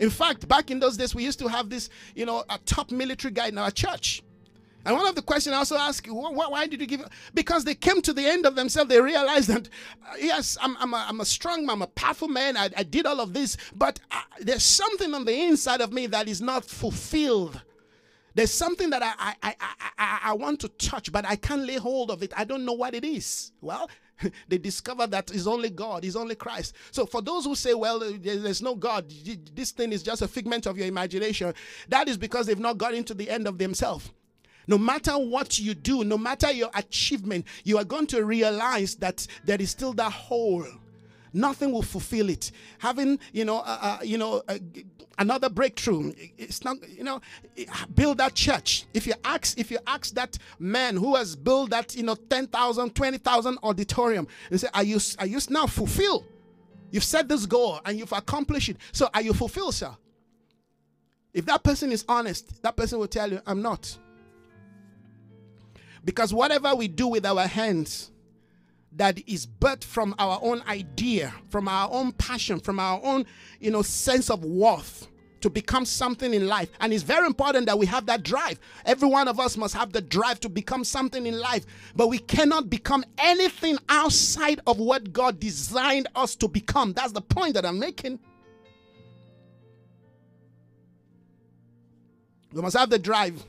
[0.00, 2.90] In fact, back in those days, we used to have this, you know, a top
[2.90, 4.22] military guy in our church.
[4.86, 7.04] And one of the questions I also ask, you, why did you give?
[7.34, 8.88] Because they came to the end of themselves.
[8.88, 9.68] They realized that,
[10.08, 12.56] uh, yes, I'm, I'm, a, I'm a strong man, I'm a powerful man.
[12.56, 16.06] I, I did all of this, but uh, there's something on the inside of me
[16.06, 17.60] that is not fulfilled.
[18.36, 21.78] There's something that I, I, I, I, I want to touch, but I can't lay
[21.78, 22.32] hold of it.
[22.36, 23.50] I don't know what it is.
[23.60, 23.90] Well,
[24.48, 26.76] they discover that it's only God, it's only Christ.
[26.92, 29.12] So for those who say, well, there's no God,
[29.52, 31.52] this thing is just a figment of your imagination,
[31.88, 34.12] that is because they've not got into the end of themselves.
[34.66, 39.26] No matter what you do, no matter your achievement, you are going to realize that
[39.44, 40.66] there is still that hole.
[41.32, 42.50] Nothing will fulfill it.
[42.78, 44.58] Having, you know, uh, uh, you know, uh,
[45.18, 46.12] another breakthrough.
[46.38, 47.20] It's not, you know,
[47.94, 48.86] build that church.
[48.94, 52.94] If you ask, if you ask that man who has built that, you know, 10,000,
[52.94, 56.24] 20,000 auditorium, and say, are you, are you now fulfilled?
[56.90, 58.78] You've set this goal and you've accomplished it.
[58.92, 59.94] So are you fulfilled, sir?
[61.34, 63.98] If that person is honest, that person will tell you, I'm not.
[66.06, 68.12] Because whatever we do with our hands
[68.92, 73.26] that is birthed from our own idea, from our own passion, from our own,
[73.58, 75.08] you know, sense of worth
[75.40, 76.70] to become something in life.
[76.78, 78.60] And it's very important that we have that drive.
[78.84, 81.66] Every one of us must have the drive to become something in life.
[81.96, 86.92] But we cannot become anything outside of what God designed us to become.
[86.92, 88.20] That's the point that I'm making.
[92.52, 93.44] We must have the drive.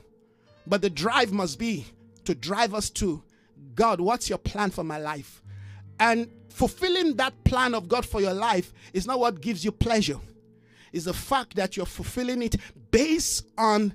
[0.66, 1.86] But the drive must be
[2.28, 3.22] to drive us to
[3.74, 5.42] God, what's your plan for my life?
[5.98, 10.20] And fulfilling that plan of God for your life is not what gives you pleasure.
[10.92, 12.56] It's the fact that you're fulfilling it
[12.90, 13.94] based on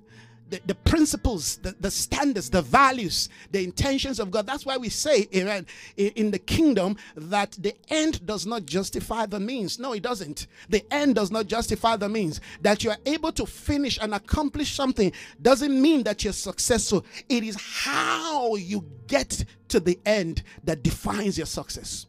[0.54, 4.46] the, the principles, the, the standards, the values, the intentions of God.
[4.46, 5.66] That's why we say in,
[5.98, 9.80] in the kingdom that the end does not justify the means.
[9.80, 10.46] No, it doesn't.
[10.70, 12.40] The end does not justify the means.
[12.62, 15.12] That you are able to finish and accomplish something
[15.42, 17.04] doesn't mean that you're successful.
[17.30, 22.06] It is how you get to the end that defines your success.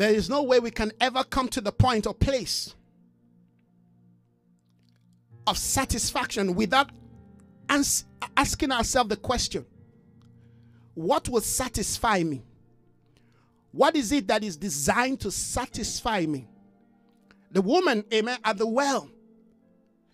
[0.00, 2.74] There is no way we can ever come to the point or place
[5.46, 6.88] of satisfaction without
[7.68, 9.66] ans- asking ourselves the question
[10.94, 12.42] what will satisfy me?
[13.72, 16.48] What is it that is designed to satisfy me?
[17.50, 19.10] The woman, amen, at the well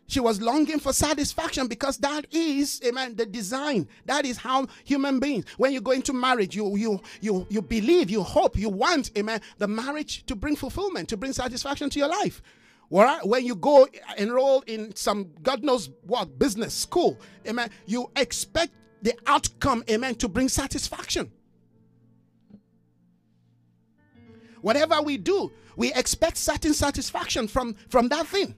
[0.06, 3.88] she was longing for satisfaction because that is, amen, the design.
[4.04, 8.10] That is how human beings, when you go into marriage, you you you you believe,
[8.10, 12.08] you hope, you want, amen, the marriage to bring fulfillment, to bring satisfaction to your
[12.08, 12.42] life.
[12.88, 19.14] When you go enroll in some God knows what business school, amen, you expect the
[19.26, 21.32] outcome, amen, to bring satisfaction.
[24.62, 28.54] Whatever we do, we expect certain satisfaction from from that thing.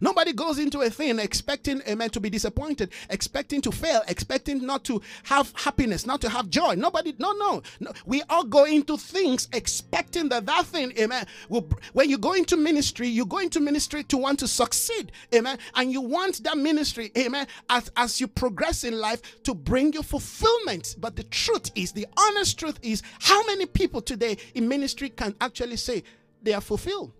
[0.00, 4.64] Nobody goes into a thing expecting a man to be disappointed, expecting to fail, expecting
[4.64, 6.74] not to have happiness, not to have joy.
[6.74, 7.62] Nobody, no, no.
[7.80, 7.92] no.
[8.06, 11.26] We all go into things expecting that that thing, amen.
[11.48, 15.58] Will, when you go into ministry, you go into ministry to want to succeed, amen.
[15.74, 20.02] And you want that ministry, amen, as, as you progress in life to bring you
[20.02, 20.96] fulfillment.
[20.98, 25.34] But the truth is, the honest truth is, how many people today in ministry can
[25.40, 26.02] actually say
[26.42, 27.12] they are fulfilled?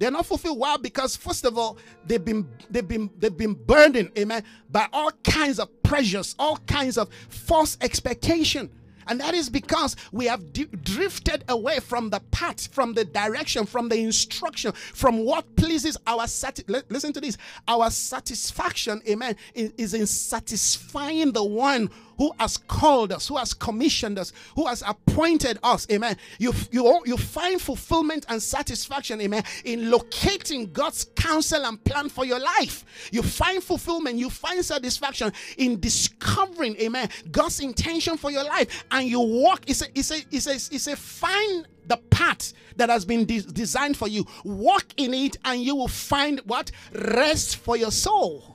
[0.00, 0.58] They're not fulfilled.
[0.58, 0.78] Why?
[0.78, 5.60] Because first of all, they've been they've been they've been burdened, amen, by all kinds
[5.60, 8.70] of pressures, all kinds of false expectation.
[9.06, 13.66] And that is because we have d- drifted away from the path, from the direction,
[13.66, 17.36] from the instruction, from what pleases our sati- listen to this.
[17.68, 23.54] Our satisfaction, amen, is, is in satisfying the one who has called us, who has
[23.54, 25.86] commissioned us, who has appointed us.
[25.90, 26.14] Amen.
[26.38, 32.26] You, you, you find fulfillment and satisfaction, amen, in locating God's counsel and plan for
[32.26, 32.84] your life.
[33.10, 38.84] You find fulfillment, you find satisfaction in discovering, amen, God's intention for your life.
[38.90, 42.90] And you walk, it's a, it's a, it's a, it's a fine the path that
[42.90, 44.26] has been de- designed for you.
[44.44, 46.70] Walk in it, and you will find what?
[46.92, 48.49] Rest for your soul.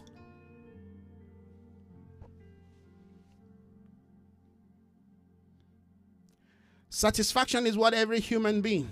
[6.95, 8.89] Satisfaction is what every human being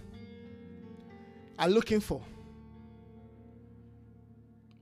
[1.57, 2.21] are looking for.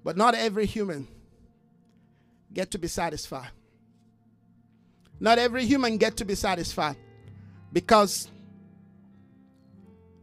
[0.03, 1.07] But not every human
[2.51, 3.51] get to be satisfied.
[5.19, 6.95] Not every human get to be satisfied
[7.71, 8.27] because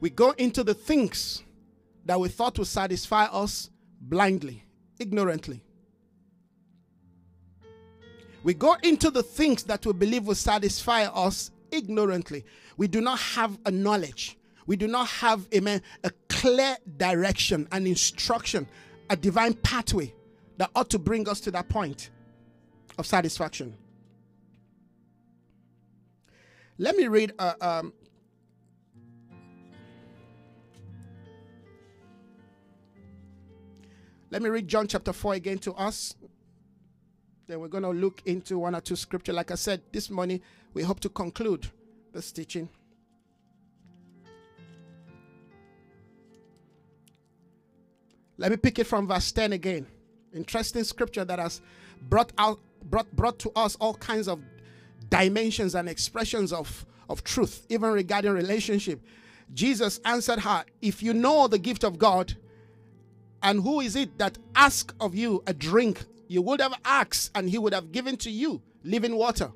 [0.00, 1.44] we go into the things
[2.04, 4.64] that we thought would satisfy us blindly,
[4.98, 5.62] ignorantly.
[8.42, 12.44] We go into the things that we believe will satisfy us ignorantly.
[12.78, 14.38] We do not have a knowledge.
[14.66, 18.68] We do not have, amen, a clear direction, an instruction,
[19.10, 20.14] a divine pathway
[20.56, 22.10] that ought to bring us to that point
[22.96, 23.76] of satisfaction.
[26.78, 27.92] Let me read uh, um,
[34.30, 36.14] Let me read John chapter 4 again to us.
[37.46, 39.32] Then we're going to look into one or two scripture.
[39.32, 40.42] Like I said, this morning
[40.74, 41.70] we hope to conclude
[42.18, 42.68] this teaching.
[48.36, 49.86] Let me pick it from verse 10 again.
[50.34, 51.60] Interesting scripture that has
[52.02, 54.40] brought out brought brought to us all kinds of
[55.08, 59.00] dimensions and expressions of, of truth, even regarding relationship.
[59.54, 62.36] Jesus answered her, If you know the gift of God
[63.44, 66.04] and who is it that ask of you a drink?
[66.26, 69.50] You would have asked, and he would have given to you living water.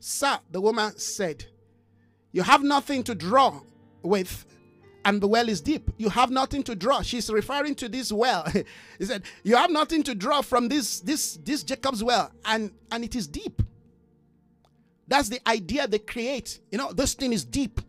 [0.00, 1.46] Sir, the woman said,
[2.38, 3.62] You have nothing to draw
[4.00, 4.46] with,
[5.04, 5.90] and the well is deep.
[5.96, 7.02] You have nothing to draw.
[7.02, 8.44] She's referring to this well.
[8.98, 13.02] he said, You have nothing to draw from this this this Jacob's well, and and
[13.02, 13.60] it is deep.
[15.08, 16.60] That's the idea they create.
[16.70, 17.80] You know, this thing is deep.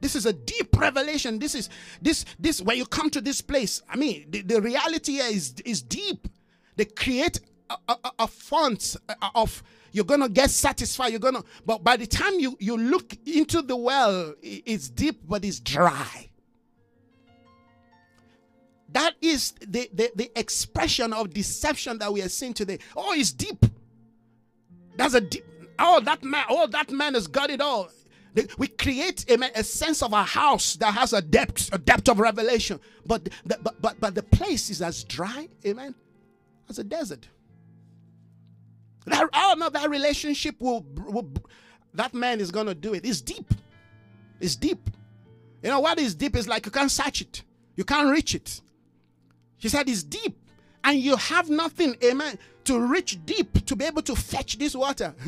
[0.00, 1.38] This is a deep revelation.
[1.38, 3.82] This is this this when you come to this place.
[3.88, 6.26] I mean, the, the reality here is is deep.
[6.74, 7.38] They create
[7.70, 8.96] a, a, a font
[9.36, 9.62] of
[9.92, 11.08] you're gonna get satisfied.
[11.08, 15.44] You're gonna, but by the time you you look into the well, it's deep but
[15.44, 16.28] it's dry.
[18.92, 22.78] That is the, the, the expression of deception that we are seeing today.
[22.94, 23.64] Oh, it's deep.
[24.96, 25.44] That's a deep.
[25.78, 26.44] Oh, that man.
[26.48, 27.88] Oh, that man has got it all.
[28.56, 32.18] We create amen, a sense of a house that has a depth, a depth of
[32.18, 32.80] revelation.
[33.04, 35.94] But the, but, but, but the place is as dry, amen,
[36.68, 37.28] as a desert.
[39.06, 41.28] That, oh no, that relationship will, will
[41.94, 43.04] that man is to do it.
[43.04, 43.52] It's deep.
[44.40, 44.90] It's deep.
[45.62, 47.42] You know what is deep is like you can't search it,
[47.76, 48.60] you can't reach it.
[49.58, 50.36] She said it's deep,
[50.82, 55.14] and you have nothing, amen, to reach deep to be able to fetch this water.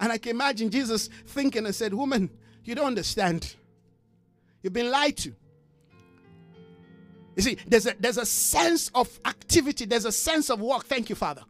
[0.00, 2.30] and I can imagine Jesus thinking and said, Woman,
[2.64, 3.56] you don't understand.
[4.62, 5.34] You've been lied to.
[7.34, 10.84] You see, there's a, there's a sense of activity, there's a sense of work.
[10.84, 11.42] Thank you, Father.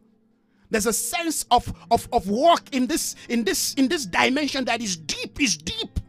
[0.73, 4.81] There's a sense of, of, of work in this in this in this dimension that
[4.81, 5.99] is deep, is deep.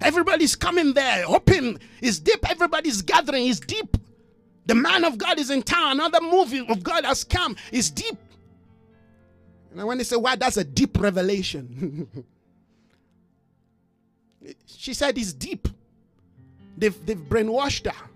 [0.00, 2.48] Everybody's coming there, hoping is deep.
[2.48, 3.96] Everybody's gathering, is deep.
[4.66, 5.94] The man of God is in town.
[5.98, 8.16] Another movie of God has come, is deep.
[9.76, 12.06] And when they say, "Why?" Wow, that's a deep revelation.
[14.66, 15.68] She said it's deep.
[16.76, 18.08] They've, they've brainwashed her.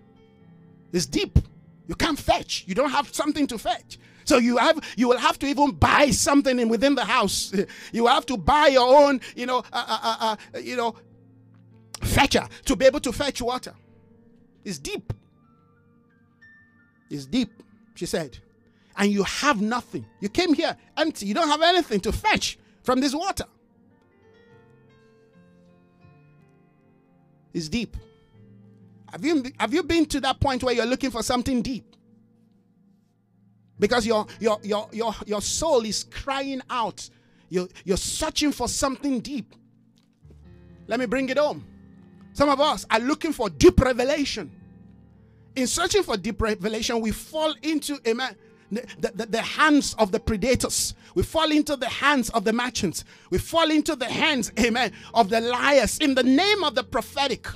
[0.92, 1.38] It's deep.
[1.86, 2.64] You can't fetch.
[2.66, 4.00] You don't have something to fetch.
[4.26, 7.54] So you have you will have to even buy something in within the house.
[7.92, 10.96] You have to buy your own, you know, uh, uh, uh, uh, you know,
[12.02, 13.74] fetcher to be able to fetch water.
[14.64, 15.12] It's deep.
[17.08, 17.50] It's deep,
[17.94, 18.38] she said.
[18.96, 20.04] And you have nothing.
[20.20, 21.26] You came here empty.
[21.26, 23.44] You don't have anything to fetch from this water.
[27.54, 27.96] It's deep.
[29.12, 31.95] Have you, have you been to that point where you're looking for something deep?
[33.78, 37.08] Because your, your, your, your, your soul is crying out.
[37.48, 39.54] You're, you're searching for something deep.
[40.86, 41.66] Let me bring it home.
[42.32, 44.50] Some of us are looking for deep revelation.
[45.54, 48.36] In searching for deep revelation, we fall into, amen,
[48.70, 50.94] the, the, the, hands of the predators.
[51.14, 53.04] We fall into the hands of the merchants.
[53.30, 57.46] We fall into the hands, amen, of the liars in the name of the prophetic.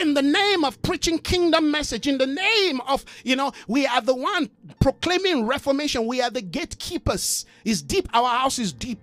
[0.00, 4.00] In the name of preaching kingdom message, in the name of, you know, we are
[4.00, 4.48] the one
[4.80, 6.06] proclaiming reformation.
[6.06, 7.44] We are the gatekeepers.
[7.66, 8.08] Is deep.
[8.14, 8.98] Our house is deep.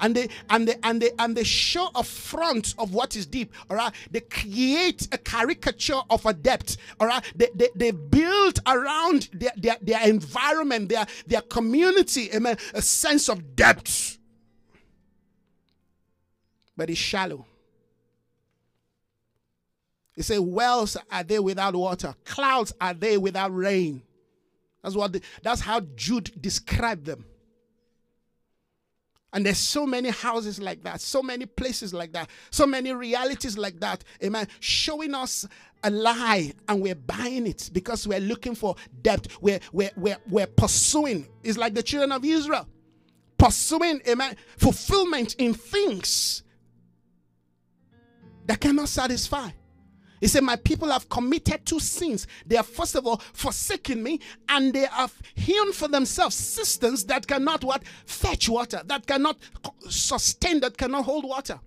[0.00, 3.52] and they and they and they and they show a front of what is deep
[3.68, 8.60] all right they create a caricature of a depth all right they, they, they build
[8.66, 14.18] around their, their their environment their their community amen a sense of depth
[16.76, 17.44] but it's shallow
[20.18, 24.02] he said wells are they without water clouds are they without rain
[24.82, 27.24] that's what the, that's how jude described them
[29.32, 33.58] and there's so many houses like that, so many places like that, so many realities
[33.58, 34.02] like that.
[34.24, 34.48] Amen.
[34.58, 35.46] Showing us
[35.84, 39.36] a lie and we're buying it because we're looking for depth.
[39.42, 41.28] We're, we're, we're, we're pursuing.
[41.44, 42.66] It's like the children of Israel
[43.38, 46.42] pursuing, amen, fulfillment in things
[48.46, 49.50] that cannot satisfy.
[50.20, 52.26] He said, My people have committed two sins.
[52.46, 57.26] They have, first of all, forsaken me, and they have hewn for themselves cisterns that
[57.26, 57.82] cannot what?
[58.06, 59.38] Fetch water, that cannot
[59.88, 61.60] sustain, that cannot hold water.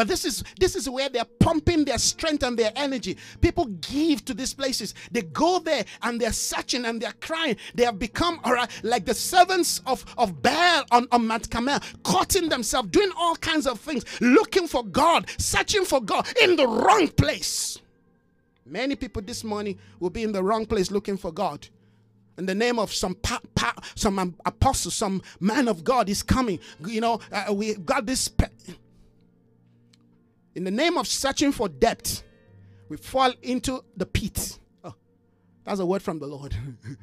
[0.00, 3.18] But this is this is where they're pumping their strength and their energy.
[3.42, 4.94] People give to these places.
[5.12, 7.56] They go there and they're searching and they're crying.
[7.74, 11.80] They have become all right, like the servants of, of Baal on, on Mount Carmel,
[12.02, 16.66] cutting themselves, doing all kinds of things, looking for God, searching for God in the
[16.66, 17.78] wrong place.
[18.64, 21.68] Many people this morning will be in the wrong place looking for God
[22.38, 26.58] in the name of some pa- pa- some apostle, some man of God is coming.
[26.86, 28.28] You know, uh, we got this.
[28.28, 28.46] Pe-
[30.60, 32.22] in the name of searching for depth,
[32.90, 34.58] we fall into the pit.
[34.84, 34.94] Oh,
[35.64, 36.54] that's a word from the Lord.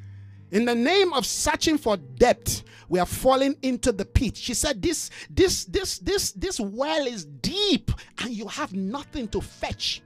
[0.51, 4.37] in the name of searching for depth, we are falling into the pit.
[4.37, 7.89] She said, This, this, this, this, this well is deep,
[8.19, 10.03] and you have nothing to fetch.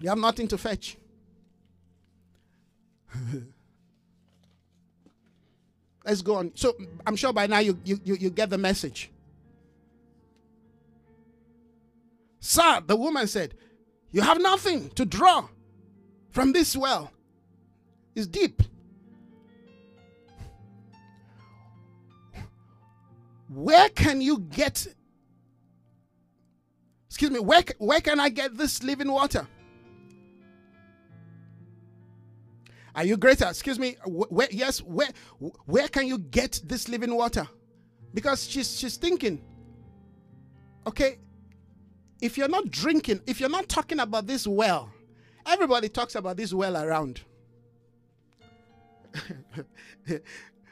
[0.00, 0.96] You have nothing to fetch.
[6.06, 6.52] Let's go on.
[6.54, 6.74] So
[7.06, 9.10] I'm sure by now you, you, you, you get the message.
[12.46, 13.54] Sir, the woman said,
[14.12, 15.48] You have nothing to draw
[16.30, 17.10] from this well.
[18.14, 18.62] It's deep.
[23.48, 24.86] Where can you get,
[27.08, 29.48] excuse me, where, where can I get this living water?
[32.94, 33.48] Are you greater?
[33.48, 33.96] Excuse me.
[34.06, 35.08] Where, yes, where,
[35.64, 37.48] where can you get this living water?
[38.14, 39.42] Because she's, she's thinking,
[40.86, 41.18] okay,
[42.20, 44.90] if you're not drinking, if you're not talking about this well,
[45.44, 47.20] everybody talks about this well around.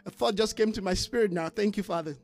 [0.06, 1.48] A thought just came to my spirit now.
[1.48, 2.16] Thank you, Father.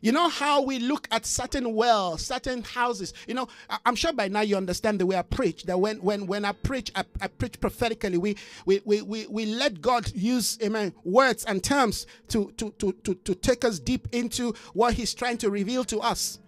[0.00, 3.12] You know how we look at certain wells, certain houses.
[3.26, 3.48] You know,
[3.84, 5.64] I'm sure by now you understand the way I preach.
[5.64, 8.16] That when when when I preach, I, I preach prophetically.
[8.16, 12.92] We, we we we we let God use amen words and terms to to to
[12.92, 16.38] to to take us deep into what He's trying to reveal to us.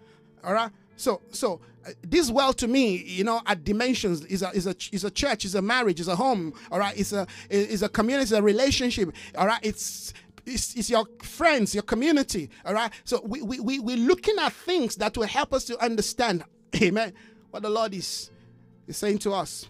[0.43, 0.71] All right.
[1.01, 4.75] So, so uh, this well to me, you know, at dimensions is a is a
[4.91, 6.53] is a church, is a marriage, is a home.
[6.71, 9.11] All right, it's a is a community, a relationship.
[9.35, 10.13] All right, it's
[10.45, 12.49] it's, it's, your friends, your community.
[12.65, 12.91] All right.
[13.03, 16.43] So we, we, we, we're looking at things that will help us to understand,
[16.81, 17.13] amen,
[17.51, 18.31] what the Lord is,
[18.87, 19.67] is saying to us.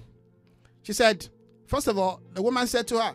[0.84, 1.28] She said,
[1.68, 3.14] first of all, the woman said to her,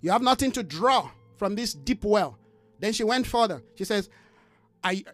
[0.00, 2.38] You have nothing to draw from this deep well.
[2.78, 3.60] Then she went further.
[3.74, 4.08] She says,
[4.84, 5.04] I,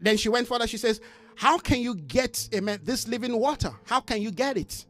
[0.00, 0.66] then she went further.
[0.66, 1.00] She says,
[1.34, 3.72] How can you get amen, this living water?
[3.84, 4.86] How can you get it?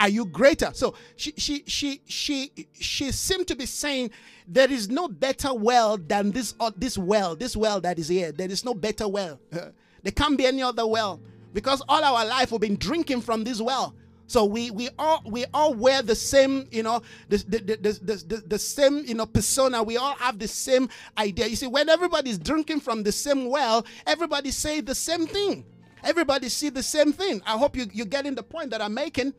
[0.00, 0.70] Are you greater?
[0.72, 4.10] So she she she she she seemed to be saying
[4.48, 8.32] there is no better well than this uh, this well, this well that is here.
[8.32, 9.38] There is no better well.
[9.50, 11.20] there can't be any other well
[11.52, 13.94] because all our life we've been drinking from this well.
[14.30, 18.24] So we we all we all wear the same, you know, the the, the, the,
[18.28, 19.82] the, the same, you know, persona.
[19.82, 21.48] We all have the same idea.
[21.48, 25.64] You see, when everybody's drinking from the same well, everybody say the same thing.
[26.04, 27.42] Everybody see the same thing.
[27.44, 29.34] I hope you, you're getting the point that I'm making.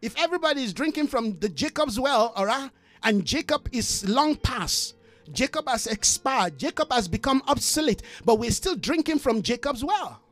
[0.00, 2.70] If everybody is drinking from the Jacob's well, all right,
[3.02, 4.94] and Jacob is long past,
[5.32, 10.22] Jacob has expired, Jacob has become obsolete, but we're still drinking from Jacob's well.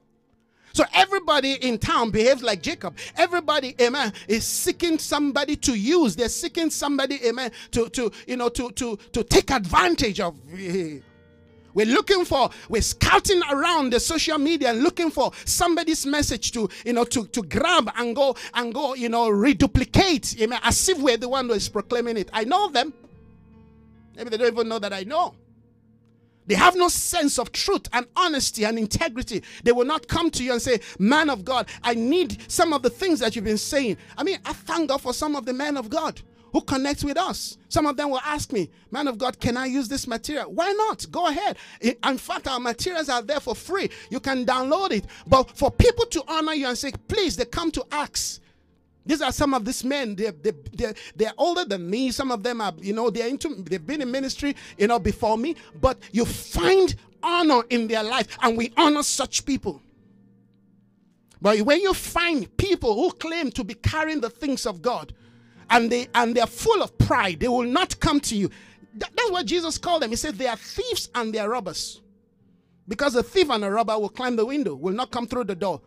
[0.72, 2.96] So everybody in town behaves like Jacob.
[3.16, 6.16] Everybody, amen, is seeking somebody to use.
[6.16, 10.36] They're seeking somebody, amen, to, to you know, to to to take advantage of.
[11.72, 16.68] We're looking for, we're scouting around the social media and looking for somebody's message to,
[16.84, 20.98] you know, to, to grab and go and go, you know, reduplicate, amen, as if
[20.98, 22.28] we're the one who is proclaiming it.
[22.32, 22.92] I know them.
[24.16, 25.34] Maybe they don't even know that I know.
[26.50, 29.44] They have no sense of truth and honesty and integrity.
[29.62, 32.82] They will not come to you and say, Man of God, I need some of
[32.82, 33.98] the things that you've been saying.
[34.18, 36.20] I mean, I thank God for some of the men of God
[36.52, 37.56] who connect with us.
[37.68, 40.50] Some of them will ask me, Man of God, can I use this material?
[40.50, 41.06] Why not?
[41.12, 41.56] Go ahead.
[41.80, 43.88] In fact, our materials are there for free.
[44.10, 45.04] You can download it.
[45.28, 48.40] But for people to honor you and say, Please, they come to ask.
[49.10, 50.14] These are some of these men.
[50.14, 52.12] They're, they're, they're, they're older than me.
[52.12, 55.36] Some of them are, you know, they're into, they've been in ministry, you know, before
[55.36, 55.56] me.
[55.80, 59.82] But you find honor in their life, and we honor such people.
[61.42, 65.12] But when you find people who claim to be carrying the things of God,
[65.70, 68.48] and they and they're full of pride, they will not come to you.
[68.94, 70.10] That, that's what Jesus called them.
[70.10, 72.00] He said they are thieves and they are robbers.
[72.86, 75.56] Because a thief and a robber will climb the window, will not come through the
[75.56, 75.80] door.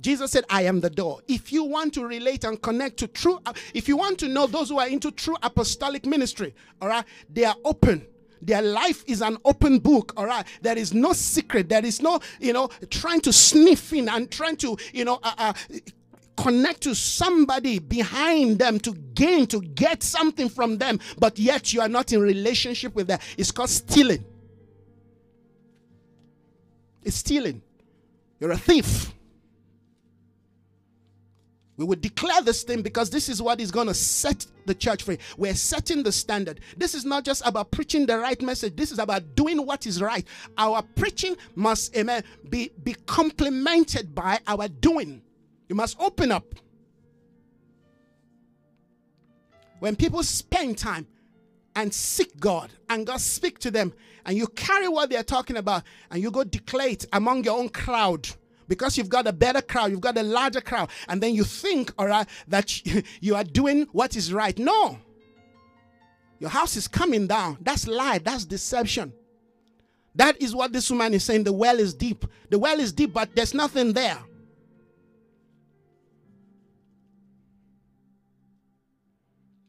[0.00, 1.20] Jesus said, I am the door.
[1.26, 3.40] If you want to relate and connect to true,
[3.74, 7.44] if you want to know those who are into true apostolic ministry, all right, they
[7.44, 8.06] are open
[8.40, 10.46] their life is an open book, all right?
[10.62, 11.68] There is no secret.
[11.68, 15.34] There is no, you know, trying to sniff in and trying to, you know, uh,
[15.38, 15.52] uh,
[16.36, 21.80] connect to somebody behind them to gain, to get something from them, but yet you
[21.80, 23.18] are not in relationship with them.
[23.36, 24.24] It's called stealing.
[27.02, 27.62] It's stealing.
[28.38, 29.12] You're a thief.
[31.78, 35.04] We would declare this thing because this is what is going to set the church
[35.04, 35.18] free.
[35.36, 36.60] We're setting the standard.
[36.76, 40.02] This is not just about preaching the right message, this is about doing what is
[40.02, 40.26] right.
[40.58, 45.22] Our preaching must, amen, be, be complemented by our doing.
[45.68, 46.44] You must open up.
[49.78, 51.06] When people spend time
[51.76, 53.92] and seek God and God speak to them
[54.26, 57.68] and you carry what they're talking about and you go declare it among your own
[57.68, 58.28] crowd
[58.68, 61.92] because you've got a better crowd, you've got a larger crowd, and then you think,
[61.98, 62.86] all right, that
[63.20, 64.56] you are doing what is right.
[64.58, 64.98] No.
[66.38, 67.58] Your house is coming down.
[67.60, 68.18] That's lie.
[68.18, 69.12] That's deception.
[70.14, 71.44] That is what this woman is saying.
[71.44, 72.24] The well is deep.
[72.50, 74.18] The well is deep, but there's nothing there.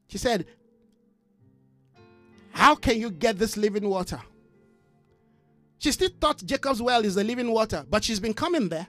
[0.08, 0.46] She said,
[2.52, 4.22] How can you get this living water?
[5.80, 8.88] She still thought Jacob's well is the living water, but she's been coming there.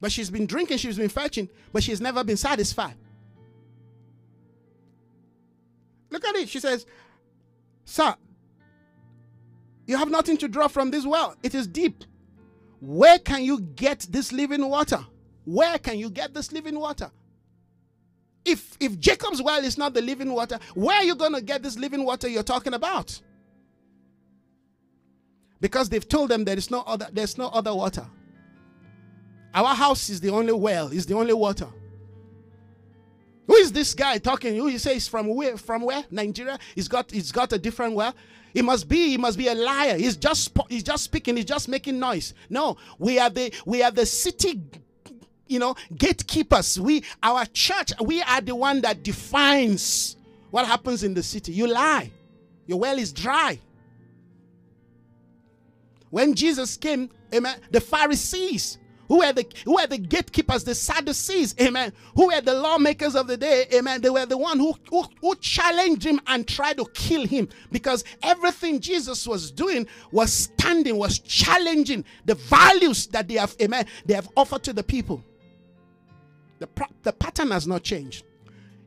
[0.00, 2.94] But she's been drinking, she's been fetching, but she's never been satisfied.
[6.08, 6.48] Look at it.
[6.48, 6.86] She says,
[7.84, 8.14] Sir,
[9.86, 11.36] you have nothing to draw from this well.
[11.42, 12.04] It is deep.
[12.80, 15.04] Where can you get this living water?
[15.44, 17.10] Where can you get this living water?
[18.44, 21.62] If if Jacob's well is not the living water, where are you going to get
[21.62, 23.20] this living water you're talking about?
[25.60, 28.06] Because they've told them there is no other there's no other water.
[29.54, 31.68] Our house is the only well is the only water.
[33.46, 34.54] Who is this guy talking?
[34.56, 36.04] Who he says from where from where?
[36.10, 36.58] Nigeria?
[36.74, 38.14] He's got he's got a different well.
[38.54, 39.96] He must be he must be a liar.
[39.96, 42.32] He's just he's just speaking he's just making noise.
[42.48, 44.62] No we are the we are the city
[45.46, 46.78] you know gatekeepers.
[46.80, 50.16] We our church we are the one that defines
[50.50, 51.52] what happens in the city.
[51.52, 52.10] You lie.
[52.66, 53.58] Your well is dry
[56.10, 61.56] when Jesus came, amen, the Pharisees, who were the who were the gatekeepers, the Sadducees,
[61.60, 64.00] amen, who were the lawmakers of the day, amen.
[64.02, 68.04] They were the one who, who, who challenged him and tried to kill him because
[68.22, 74.14] everything Jesus was doing was standing, was challenging the values that they have, amen, they
[74.14, 75.24] have offered to the people.
[76.60, 76.68] The,
[77.02, 78.24] the pattern has not changed.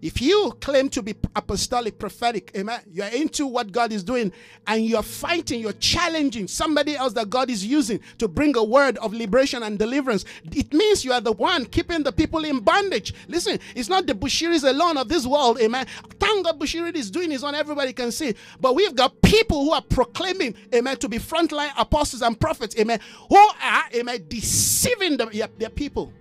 [0.04, 4.34] If you claim to be apostolic, prophetic, amen, you're into what God is doing
[4.68, 8.98] and you're fighting, you're challenging somebody else that God is using to bring a word
[8.98, 13.14] of liberation and deliverance, it means you are the one keeping the people in bondage.
[13.30, 15.88] Listen, it's not the Bushiris alone of this world, amen.
[16.20, 18.36] Thank God Bushiri is doing his own, everybody can see.
[18.60, 23.00] But we've got people who are proclaiming, amen, to be frontline apostles and prophets, amen,
[23.30, 26.12] who are, amen, deceiving their people.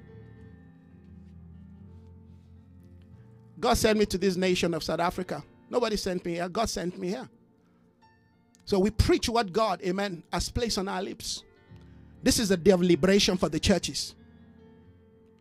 [3.63, 5.41] God sent me to this nation of South Africa.
[5.71, 6.49] Nobody sent me here.
[6.49, 7.29] God sent me here.
[8.65, 11.45] So we preach what God, amen, has placed on our lips.
[12.25, 14.17] This is a day of liberation for the churches.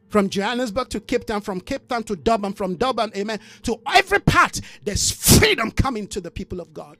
[0.09, 4.19] From Johannesburg to Cape Town, from Cape Town to Durban, from Durban, amen, to every
[4.19, 6.97] part, there's freedom coming to the people of God.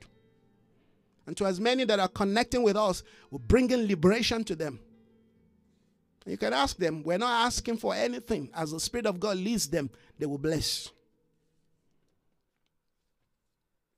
[1.27, 4.79] And to as many that are connecting with us, we're bringing liberation to them.
[6.25, 8.49] You can ask them, we're not asking for anything.
[8.55, 10.89] As the Spirit of God leads them, they will bless.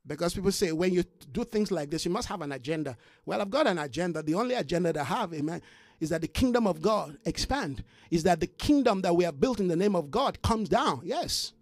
[0.06, 2.98] Because people say when you do things like this, you must have an agenda.
[3.26, 4.22] Well, I've got an agenda.
[4.22, 5.62] The only agenda that I have, amen,
[6.00, 7.84] is that the kingdom of God expand.
[8.12, 11.02] Is that the kingdom that we have built in the name of God comes down.
[11.04, 11.54] Yes.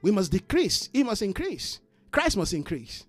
[0.00, 0.88] We must decrease.
[0.92, 1.80] He must increase.
[2.10, 3.04] Christ must increase.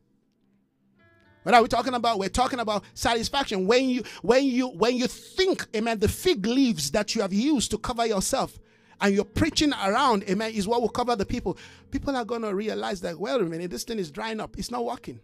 [1.44, 2.20] What are we talking about?
[2.20, 3.68] We're talking about satisfaction.
[3.68, 7.72] When you when you when you think, amen, the fig leaves that you have used
[7.72, 8.60] to cover yourself
[9.00, 11.58] and you're preaching around, amen, is what will cover the people.
[11.92, 14.58] People are going to realize that, well, a minute, this thing is drying up.
[14.58, 15.20] It's not working.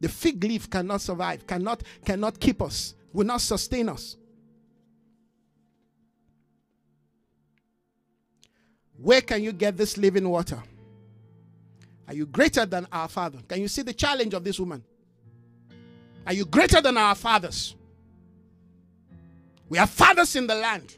[0.00, 4.16] The fig leaf cannot survive, cannot, cannot keep us, will not sustain us.
[9.00, 10.62] Where can you get this living water?
[12.06, 13.38] Are you greater than our father?
[13.46, 14.82] Can you see the challenge of this woman?
[16.26, 17.74] Are you greater than our fathers?
[19.68, 20.96] We are fathers in the land.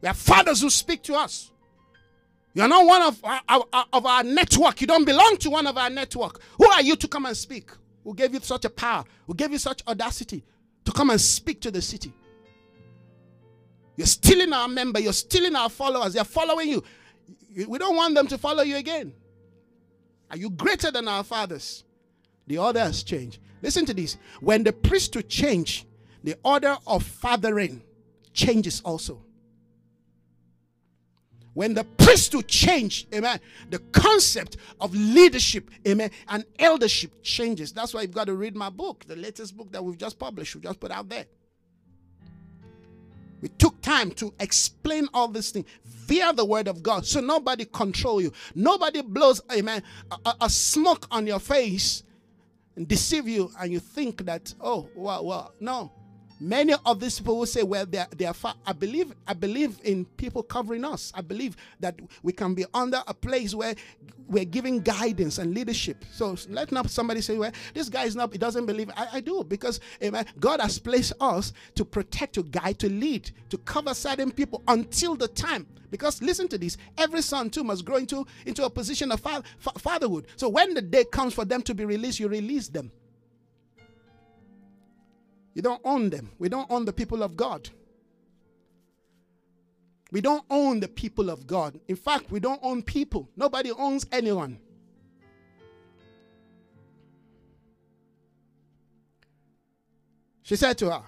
[0.00, 1.50] We have fathers who speak to us.
[2.54, 4.80] You are not one of our, our, of our network.
[4.80, 6.40] You don't belong to one of our network.
[6.58, 7.70] Who are you to come and speak?
[8.02, 9.04] Who gave you such a power?
[9.26, 10.42] Who gave you such audacity
[10.84, 12.12] to come and speak to the city?
[13.96, 14.98] You're stealing our member.
[14.98, 16.14] You're stealing our followers.
[16.14, 16.82] They're following you.
[17.68, 19.12] We don't want them to follow you again.
[20.30, 21.84] Are you greater than our fathers?
[22.46, 23.38] The order has changed.
[23.62, 24.16] Listen to this.
[24.40, 25.86] When the priesthood change,
[26.24, 27.82] the order of fathering
[28.32, 29.22] changes also.
[31.54, 33.40] When the priesthood changed, amen,
[33.70, 37.72] the concept of leadership, amen, and eldership changes.
[37.72, 40.54] That's why you've got to read my book, the latest book that we've just published,
[40.54, 41.26] we just put out there.
[43.40, 47.64] We took time to explain all these things via the word of God so nobody
[47.64, 48.32] control you.
[48.54, 49.82] Nobody blows, amen,
[50.24, 52.02] a, a smoke on your face
[52.76, 55.90] and deceive you and you think that, oh, well, well, no.
[56.40, 58.54] Many of these people will say, well, they are, they are far.
[58.66, 61.12] I believe, I believe in people covering us.
[61.14, 63.74] I believe that we can be under a place where
[64.26, 66.02] we're giving guidance and leadership.
[66.10, 68.90] So let not somebody say, well, this guy is not, he doesn't believe.
[68.96, 73.32] I, I do because amen, God has placed us to protect, to guide, to lead,
[73.50, 75.66] to cover certain people until the time.
[75.90, 79.42] Because listen to this, every son too must grow into, into a position of fa-
[79.58, 80.26] fa- fatherhood.
[80.36, 82.92] So when the day comes for them to be released, you release them.
[85.54, 86.30] You don't own them.
[86.38, 87.68] We don't own the people of God.
[90.12, 91.78] We don't own the people of God.
[91.88, 93.28] In fact, we don't own people.
[93.36, 94.58] Nobody owns anyone.
[100.42, 101.02] She said to her,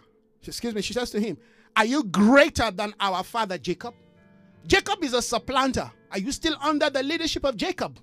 [0.46, 1.36] excuse me, she says to him,
[1.74, 3.94] Are you greater than our father Jacob?
[4.66, 5.90] Jacob is a supplanter.
[6.12, 7.98] Are you still under the leadership of Jacob?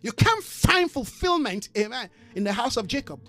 [0.00, 3.20] You can't find fulfillment, amen, in the house of Jacob.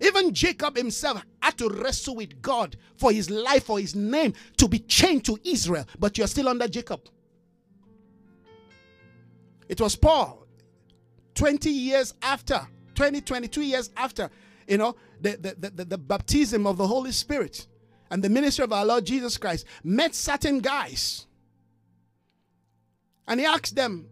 [0.00, 4.66] Even Jacob himself had to wrestle with God for his life, for his name to
[4.66, 7.00] be changed to Israel, but you're still under Jacob.
[9.68, 10.46] It was Paul,
[11.34, 14.30] 20 years after, 20, 22 years after,
[14.66, 17.66] you know, the, the, the, the baptism of the Holy Spirit
[18.10, 21.26] and the ministry of our Lord Jesus Christ, met certain guys.
[23.28, 24.08] And he asked them,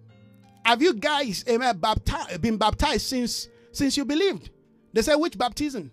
[0.65, 4.51] Have you guys amen, baptized, been baptized since, since you believed?
[4.93, 5.93] They said, Which baptism?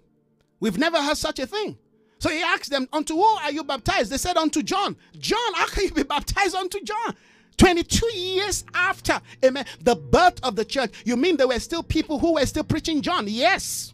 [0.59, 1.77] We've never had such a thing.
[2.19, 4.11] So he asked them, Unto who are you baptized?
[4.11, 4.95] They said, Unto John.
[5.17, 7.15] John, how can you be baptized unto John?
[7.57, 10.93] 22 years after, amen, the birth of the church.
[11.05, 13.25] You mean there were still people who were still preaching John?
[13.27, 13.93] Yes.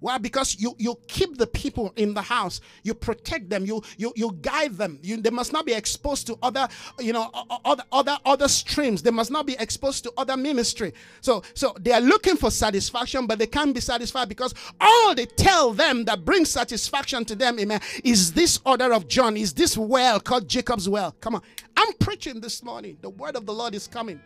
[0.00, 0.18] Why?
[0.18, 4.38] Because you, you keep the people in the house, you protect them, you you you
[4.42, 5.00] guide them.
[5.02, 6.68] You, they must not be exposed to other,
[7.00, 7.30] you know,
[7.64, 9.02] other other other streams.
[9.02, 10.92] They must not be exposed to other ministry.
[11.20, 15.26] So so they are looking for satisfaction, but they can't be satisfied because all they
[15.26, 19.76] tell them that brings satisfaction to them, amen, is this order of John, is this
[19.76, 21.12] well called Jacob's well.
[21.20, 21.42] Come on,
[21.76, 22.98] I'm preaching this morning.
[23.00, 24.20] The word of the Lord is coming.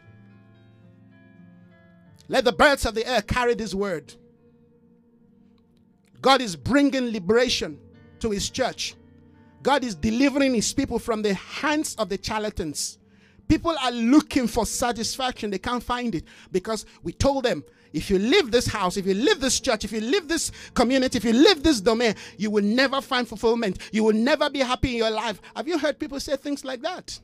[2.28, 4.14] Let the birds of the air carry this word.
[6.22, 7.78] God is bringing liberation
[8.20, 8.94] to his church.
[9.62, 12.98] God is delivering his people from the hands of the charlatans.
[13.48, 15.50] People are looking for satisfaction.
[15.50, 19.14] They can't find it because we told them if you leave this house, if you
[19.14, 22.64] leave this church, if you leave this community, if you leave this domain, you will
[22.64, 23.78] never find fulfillment.
[23.92, 25.40] You will never be happy in your life.
[25.54, 27.18] Have you heard people say things like that?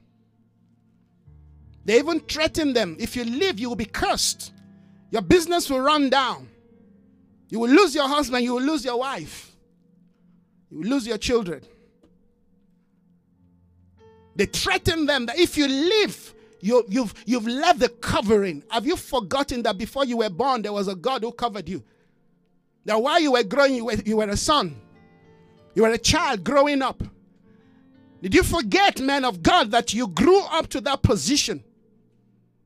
[1.85, 4.53] They even threaten them if you leave, you will be cursed.
[5.11, 6.48] Your business will run down.
[7.49, 9.53] You will lose your husband, you will lose your wife,
[10.71, 11.63] you will lose your children.
[14.37, 18.63] They threaten them that if you leave, you, you've, you've left the covering.
[18.71, 21.83] Have you forgotten that before you were born, there was a God who covered you?
[22.85, 24.81] That while you were growing, you were, you were a son,
[25.75, 27.03] you were a child growing up.
[28.23, 31.63] Did you forget, man of God, that you grew up to that position?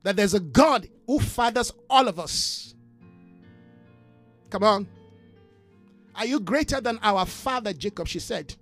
[0.02, 2.71] That there's a God who fathers all of us.
[4.52, 4.86] Come on.
[6.14, 8.06] Are you greater than our father Jacob?
[8.06, 8.54] She said.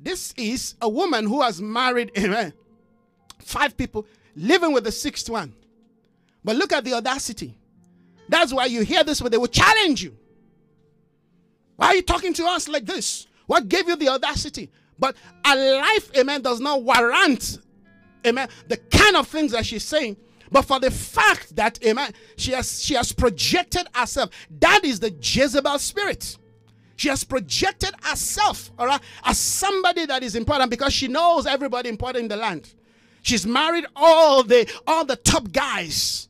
[0.00, 2.50] This is a woman who has married amen, eh,
[3.38, 4.04] five people,
[4.34, 5.54] living with the sixth one.
[6.42, 7.56] But look at the audacity.
[8.28, 10.16] That's why you hear this, but they will challenge you.
[11.76, 13.28] Why are you talking to us like this?
[13.46, 14.72] What gave you the audacity?
[14.98, 15.14] But
[15.44, 17.58] a life, amen, does not warrant,
[18.26, 20.16] amen, the kind of things that she's saying.
[20.54, 24.30] But for the fact that, amen, she has she has projected herself.
[24.60, 26.38] That is the Jezebel spirit.
[26.94, 31.88] She has projected herself, all right, as somebody that is important because she knows everybody
[31.88, 32.72] important in the land.
[33.22, 36.28] She's married all the all the top guys.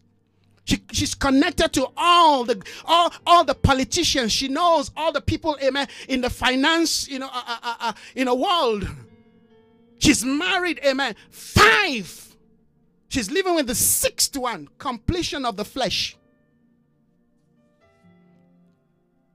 [0.64, 4.32] She, she's connected to all the all, all the politicians.
[4.32, 7.92] She knows all the people amen, in the finance you know uh, uh, uh, uh
[8.14, 8.88] in a world.
[9.98, 11.14] She's married, amen.
[11.28, 12.23] Five.
[13.14, 16.16] She's living with the sixth one, completion of the flesh.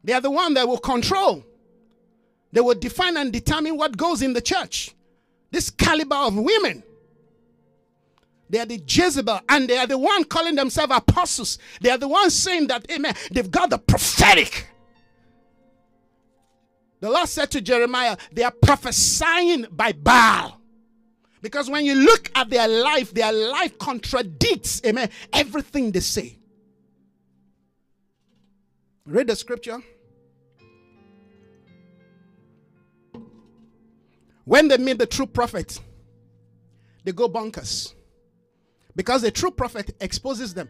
[0.04, 1.46] They are the one that will control.
[2.52, 4.94] They will define and determine what goes in the church.
[5.50, 6.84] This caliber of women.
[8.50, 11.58] They are the Jezebel, and they are the one calling themselves apostles.
[11.80, 14.68] They are the ones saying that, amen, they've got the prophetic.
[17.00, 20.59] The Lord said to Jeremiah, they are prophesying by Baal.
[21.42, 26.38] Because when you look at their life, their life contradicts, amen, everything they say.
[29.06, 29.80] Read the scripture.
[34.44, 35.80] When they meet the true prophet,
[37.04, 37.94] they go bonkers.
[38.96, 40.70] Because the true prophet exposes them.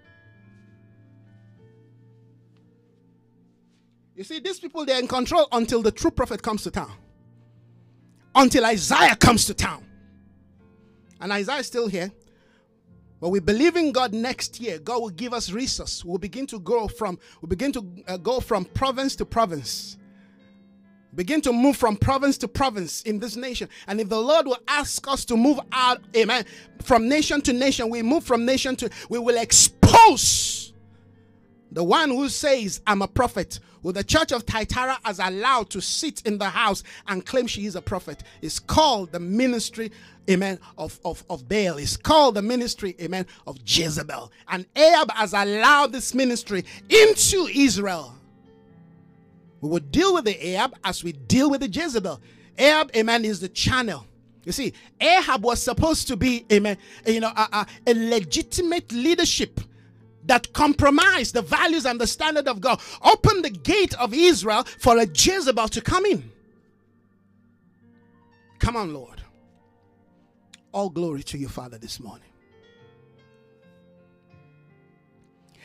[4.15, 6.91] You see, these people, they're in control until the true prophet comes to town.
[8.35, 9.88] Until Isaiah comes to town.
[11.19, 12.11] And Isaiah is still here.
[13.19, 14.79] But we believe in God next year.
[14.79, 16.05] God will give us resources.
[16.05, 19.97] We'll begin to grow from, we'll begin to uh, go from province to province
[21.15, 23.67] begin to move from province to province in this nation.
[23.87, 26.45] And if the Lord will ask us to move out, amen,
[26.83, 30.58] from nation to nation, we move from nation to, we will expose
[31.71, 35.81] the one who says, I'm a prophet, who the church of Thyatira has allowed to
[35.81, 39.91] sit in the house and claim she is a prophet, is called the ministry,
[40.29, 41.77] amen, of, of, of Baal.
[41.77, 44.31] It's called the ministry, amen, of Jezebel.
[44.47, 48.15] And Ahab has allowed this ministry into Israel
[49.61, 52.21] we will deal with the Ahab as we deal with the Jezebel.
[52.57, 54.05] Ahab, amen, is the channel.
[54.45, 59.59] You see, Ahab was supposed to be, amen, you know, a, a, a legitimate leadership
[60.29, 62.79] that compromise the values and the standard of God.
[63.03, 66.31] Open the gate of Israel for a Jezebel to come in.
[68.59, 69.21] Come on, Lord.
[70.71, 72.27] All glory to you, Father, this morning.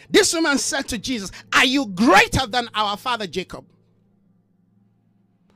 [0.08, 3.66] This woman said to Jesus, Are you greater than our father Jacob?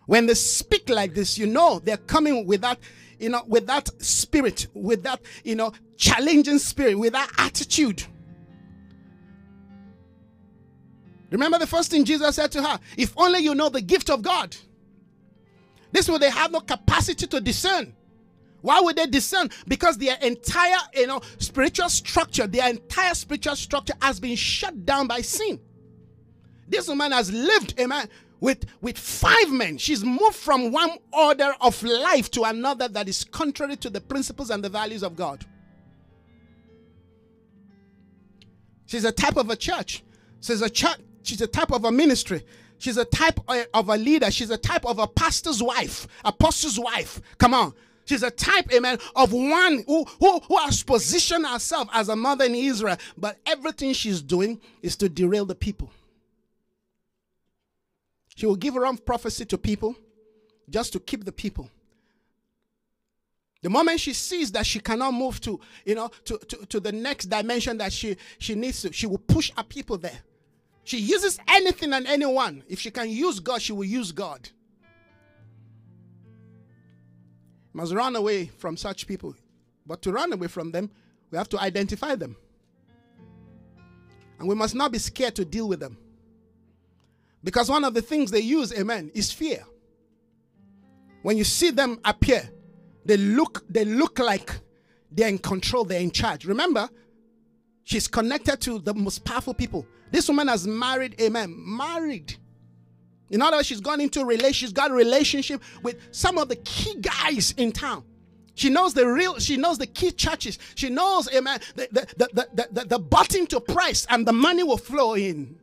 [0.07, 2.79] When they speak like this, you know they're coming with that,
[3.19, 8.05] you know, with that spirit, with that, you know, challenging spirit, with that attitude.
[11.31, 14.22] Remember the first thing Jesus said to her if only you know the gift of
[14.22, 14.57] God.
[15.93, 17.95] This way they have no capacity to discern.
[18.61, 19.51] Why would they discern?
[19.68, 25.07] Because their entire, you know, spiritual structure, their entire spiritual structure has been shut down
[25.07, 25.61] by sin.
[26.66, 28.09] This woman has lived, amen,
[28.41, 29.79] with, with five men.
[29.79, 34.51] She's moved from one order of life to another that is contrary to the principles
[34.51, 35.47] and the values of God.
[38.87, 40.03] She's a type of a church.
[40.41, 40.99] She's a church.
[41.29, 42.43] She's a type of a ministry.
[42.79, 44.31] She's a type eh, of a leader.
[44.31, 47.20] She's a type of a pastor's wife, apostle's wife.
[47.37, 47.74] Come on.
[48.07, 52.47] She's a type, amen, of one who, who, who has positioned herself as a mother
[52.47, 55.93] in Israel, but everything she's doing is to derail the people.
[58.35, 59.95] She will give wrong prophecy to people
[60.70, 61.68] just to keep the people.
[63.61, 66.93] The moment she sees that she cannot move to, you know, to, to, to the
[66.93, 70.22] next dimension that she, she needs to, she will push her people there.
[70.89, 72.62] She uses anything and anyone.
[72.66, 74.49] If she can use God, she will use God.
[77.74, 79.34] Must run away from such people.
[79.84, 80.91] But to run away from them,
[81.30, 82.36] we have to identify them.
[84.39, 85.99] And we must not be scared to deal with them.
[87.45, 89.66] Because one of the things they use, amen, is fear.
[91.20, 92.49] When you see them appear,
[93.05, 94.59] they look they look like
[95.11, 96.47] they're in control, they're in charge.
[96.47, 96.89] Remember,
[97.89, 99.86] she's connected to the most powerful people.
[100.11, 102.36] This woman has married, amen, married.
[103.30, 106.51] In other words, she's gone into a relation, she's got a relationship with some of
[106.51, 108.05] the key guys in town.
[108.55, 110.59] She knows the real, she knows the key churches.
[110.74, 114.62] She knows, amen, the, the, the, the, the, the button to press and the money
[114.62, 115.59] will flow in.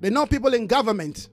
[0.00, 1.28] They know people in government.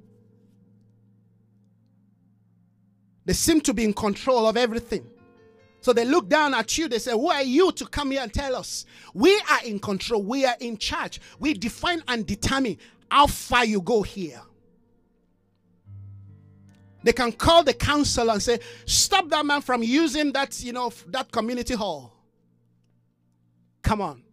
[3.24, 5.08] They seem to be in control of everything.
[5.82, 6.88] So they look down at you.
[6.88, 8.86] They say, Who are you to come here and tell us?
[9.14, 10.24] We are in control.
[10.24, 11.20] We are in charge.
[11.40, 12.78] We define and determine
[13.10, 14.42] how far you go here.
[17.04, 20.94] They can call the council and say, stop that man from using that, you know,
[21.08, 22.14] that community hall.
[23.82, 24.24] Come on.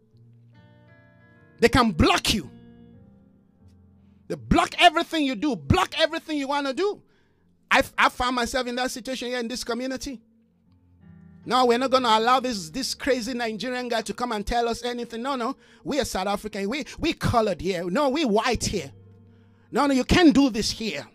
[1.60, 2.50] They can block you.
[4.28, 7.02] They block everything you do, block everything you want to do.
[7.70, 10.20] I, I found myself in that situation here in this community.
[11.48, 14.68] No, we're not going to allow this, this crazy Nigerian guy to come and tell
[14.68, 15.22] us anything.
[15.22, 15.56] No, no.
[15.82, 16.68] We are South African.
[16.68, 17.88] We, we colored here.
[17.88, 18.92] No, we white here.
[19.72, 21.06] No, no, you can't do this here.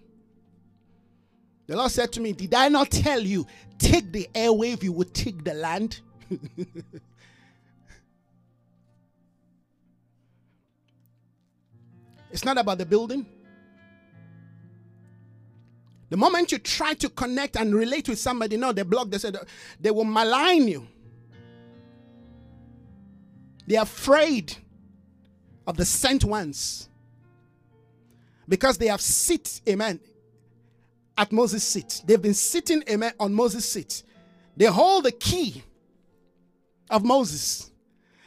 [1.67, 3.45] The Lord said to me, Did I not tell you,
[3.77, 5.99] take the airwave, you would take the land?
[12.31, 13.27] it's not about the building.
[16.14, 19.36] The moment you try to connect and relate with somebody, no, they block, they said
[19.80, 20.88] they will malign you.
[23.66, 24.55] They're afraid
[25.66, 26.88] of the sent ones
[28.47, 29.99] because they have sit, amen,
[31.18, 32.03] at Moses' seat.
[32.05, 34.03] They've been sitting, amen, on Moses' seat.
[34.55, 35.64] They hold the key
[36.91, 37.72] of Moses.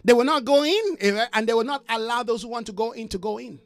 [0.04, 2.72] They will not go in, amen, and they will not allow those who want to
[2.72, 3.60] go in to go in.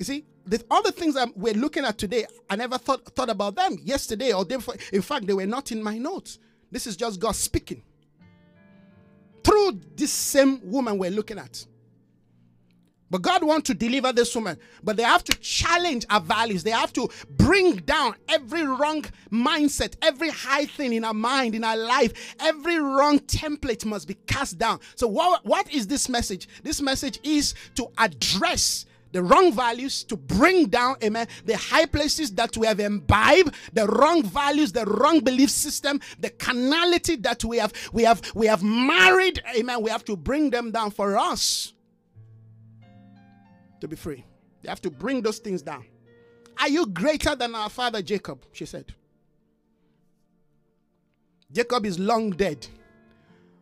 [0.00, 3.56] You see, the other things that we're looking at today, I never thought thought about
[3.56, 4.76] them yesterday or day before.
[4.92, 6.38] In fact, they were not in my notes.
[6.70, 7.82] This is just God speaking
[9.44, 11.64] through this same woman we're looking at.
[13.10, 14.58] But God wants to deliver this woman.
[14.82, 16.62] But they have to challenge our values.
[16.62, 21.64] They have to bring down every wrong mindset, every high thing in our mind, in
[21.64, 22.36] our life.
[22.38, 24.80] Every wrong template must be cast down.
[24.94, 26.48] So, what, what is this message?
[26.62, 32.32] This message is to address the wrong values to bring down amen the high places
[32.32, 37.56] that we have imbibed the wrong values the wrong belief system the carnality that we
[37.58, 41.72] have we have we have married amen we have to bring them down for us
[43.80, 44.24] to be free.
[44.62, 45.84] They have to bring those things down.
[46.60, 48.44] Are you greater than our father Jacob?
[48.52, 48.94] She said.
[51.50, 52.66] Jacob is long dead,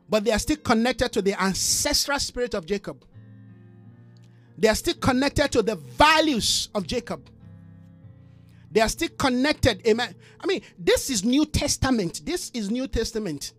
[0.08, 3.04] but they are still connected to the ancestral spirit of Jacob.
[4.58, 7.28] They are still connected to the values of Jacob.
[8.70, 9.86] They are still connected.
[9.86, 10.14] Amen.
[10.40, 12.22] I mean, this is New Testament.
[12.24, 13.52] This is New Testament.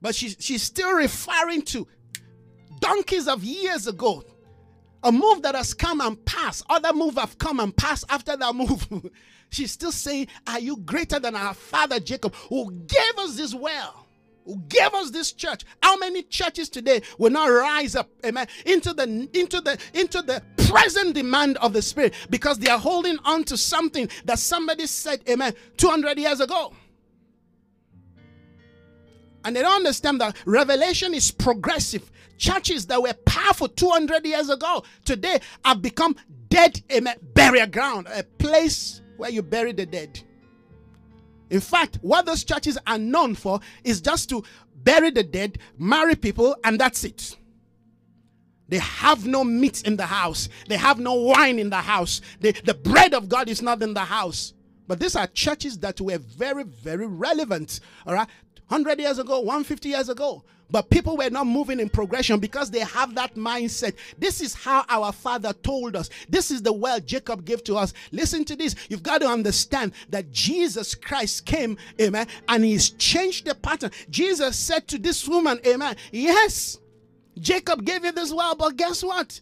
[0.00, 1.86] But she, she's still referring to
[2.80, 4.24] donkeys of years ago
[5.04, 8.54] a move that has come and passed, other move have come and passed after that
[8.54, 8.86] move.
[9.50, 14.01] She's still saying, Are you greater than our father Jacob, who gave us this well?
[14.44, 15.64] Who gave us this church?
[15.82, 20.42] How many churches today will not rise up, amen, into the into the into the
[20.56, 25.20] present demand of the spirit because they are holding on to something that somebody said,
[25.28, 26.72] amen, 200 years ago.
[29.44, 34.82] And they don't understand that revelation is progressive churches that were powerful 200 years ago
[35.04, 36.16] today have become
[36.48, 40.20] dead amen, burial ground, a place where you bury the dead.
[41.52, 44.42] In fact, what those churches are known for is just to
[44.82, 47.36] bury the dead, marry people, and that's it.
[48.68, 50.48] They have no meat in the house.
[50.66, 52.22] They have no wine in the house.
[52.40, 54.54] They, the bread of God is not in the house.
[54.88, 57.80] But these are churches that were very, very relevant.
[58.06, 58.28] All right.
[58.68, 60.42] 100 years ago, 150 years ago.
[60.72, 63.94] But people were not moving in progression because they have that mindset.
[64.18, 66.08] This is how our father told us.
[66.30, 67.92] This is the well Jacob gave to us.
[68.10, 68.74] Listen to this.
[68.88, 73.90] You've got to understand that Jesus Christ came, amen, and he's changed the pattern.
[74.08, 76.78] Jesus said to this woman, amen, yes,
[77.38, 79.40] Jacob gave you this well, but guess what?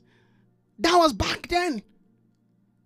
[0.81, 1.83] That was back then.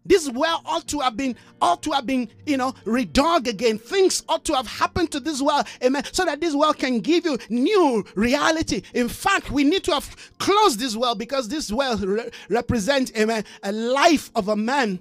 [0.07, 3.78] This well ought to have been, ought to have been, you know, redug again.
[3.78, 7.24] Things ought to have happened to this well, amen, so that this well can give
[7.24, 8.82] you new reality.
[8.92, 13.44] In fact, we need to have closed this well because this well re- represents, amen,
[13.62, 14.98] a life of a man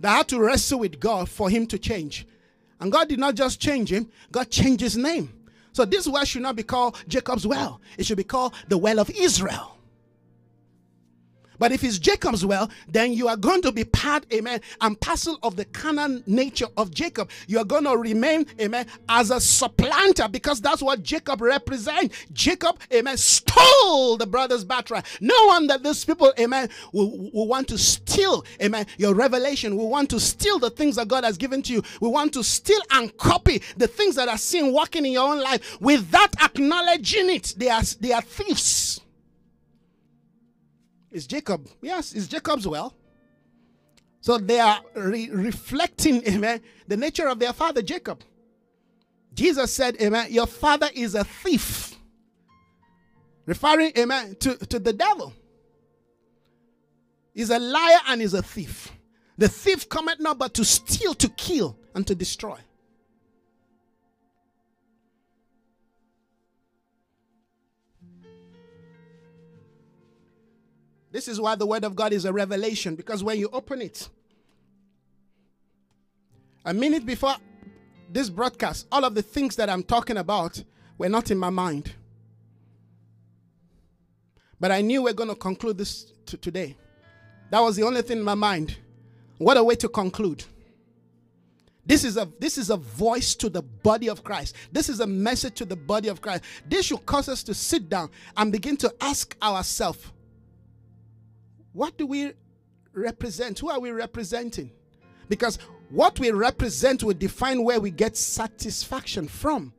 [0.00, 2.26] that had to wrestle with God for him to change.
[2.80, 5.32] And God did not just change him, God changed his name.
[5.72, 8.98] So this well should not be called Jacob's well, it should be called the well
[8.98, 9.73] of Israel.
[11.58, 15.38] But if it's Jacob's well, then you are going to be part, amen, and parcel
[15.42, 17.30] of the Canaan nature of Jacob.
[17.46, 22.26] You are going to remain, amen, as a supplanter because that's what Jacob represents.
[22.32, 25.04] Jacob, amen, stole the brother's birthright.
[25.20, 29.76] No one that these people, amen, will, will want to steal, amen, your revelation.
[29.76, 31.82] We want to steal the things that God has given to you.
[32.00, 35.40] We want to steal and copy the things that are seen working in your own
[35.40, 37.54] life without acknowledging it.
[37.56, 39.00] They are, they are thieves.
[41.14, 41.68] It's Jacob.
[41.80, 42.92] Yes, it's Jacob's well.
[44.20, 48.22] So they are re- reflecting, amen, the nature of their father Jacob.
[49.32, 51.96] Jesus said, amen, your father is a thief.
[53.46, 55.32] Referring, amen, to, to the devil.
[57.34, 58.90] is a liar and is a thief.
[59.38, 62.58] The thief cometh not but to steal, to kill, and to destroy.
[71.14, 74.08] This is why the Word of God is a revelation because when you open it,
[76.64, 77.36] a minute before
[78.10, 80.60] this broadcast, all of the things that I'm talking about
[80.98, 81.92] were not in my mind.
[84.58, 86.76] But I knew we are going to conclude this t- today.
[87.50, 88.76] That was the only thing in my mind.
[89.38, 90.42] What a way to conclude.
[91.86, 94.56] This is a this is a voice to the body of Christ.
[94.72, 96.42] This is a message to the body of Christ.
[96.68, 100.10] This should cause us to sit down and begin to ask ourselves
[101.74, 102.32] what do we
[102.92, 103.58] represent?
[103.58, 104.70] Who are we representing?
[105.28, 105.58] Because
[105.90, 109.74] what we represent will define where we get satisfaction from.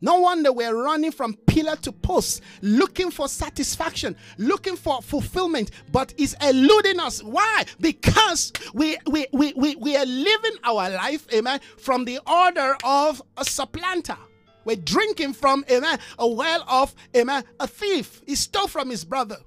[0.00, 6.12] No wonder we're running from pillar to post, looking for satisfaction, looking for fulfillment, but
[6.18, 7.22] it's eluding us.
[7.22, 7.64] Why?
[7.80, 13.22] Because we, we, we, we, we are living our life, amen, from the order of
[13.38, 14.18] a supplanter.
[14.64, 18.20] We're drinking from, amen, a well of, amen, a thief.
[18.26, 19.38] He stole from his brother.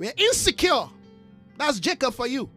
[0.00, 0.88] We're insecure.
[1.58, 2.48] That's Jacob for you.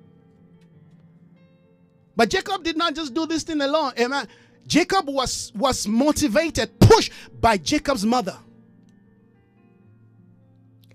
[2.15, 3.91] But Jacob did not just do this thing alone.
[3.99, 4.29] Amen.
[4.65, 8.37] Jacob was, was motivated, pushed by Jacob's mother.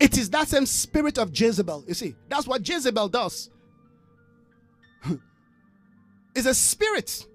[0.00, 1.84] It is that same spirit of Jezebel.
[1.86, 3.50] You see, that's what Jezebel does.
[6.34, 7.26] it's a spirit.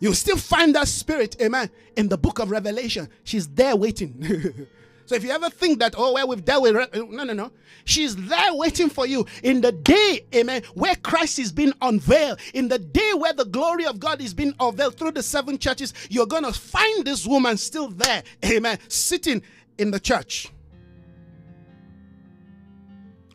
[0.00, 3.08] You still find that spirit, amen, in the book of Revelation.
[3.22, 4.66] She's there waiting.
[5.06, 7.52] So if you ever think that, oh, well, we've dealt with, no, no, no.
[7.84, 12.68] She's there waiting for you in the day, amen, where Christ is being unveiled, in
[12.68, 16.26] the day where the glory of God is being unveiled through the seven churches, you're
[16.26, 19.42] going to find this woman still there, amen, sitting
[19.76, 20.48] in the church.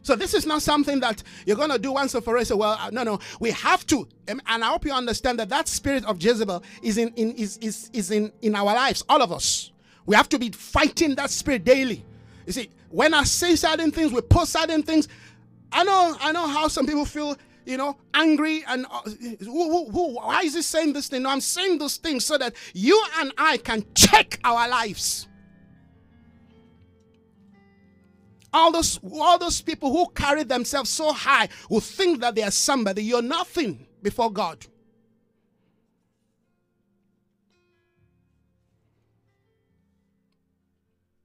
[0.02, 2.44] So this is not something that you're going to do once and for all.
[2.44, 4.08] Say, well, uh, no, no, we have to.
[4.28, 7.92] And I hope you understand that that spirit of Jezebel is in, in is, is,
[7.94, 9.72] is in, in our lives, all of us.
[10.10, 12.04] We have to be fighting that spirit daily.
[12.48, 15.08] You see, when I say certain things, we post certain things.
[15.72, 19.92] I know, I know how some people feel, you know, angry and uh, who, who,
[19.92, 21.22] who, why is he saying this thing?
[21.22, 25.28] No, I'm saying those things so that you and I can check our lives.
[28.52, 32.50] All those, all those people who carry themselves so high who think that they are
[32.50, 34.66] somebody, you're nothing before God.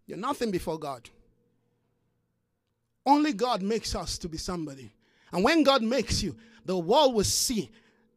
[0.06, 1.08] You're nothing before God.
[3.06, 4.92] Only God makes us to be somebody.
[5.32, 7.70] And when God makes you, the world will see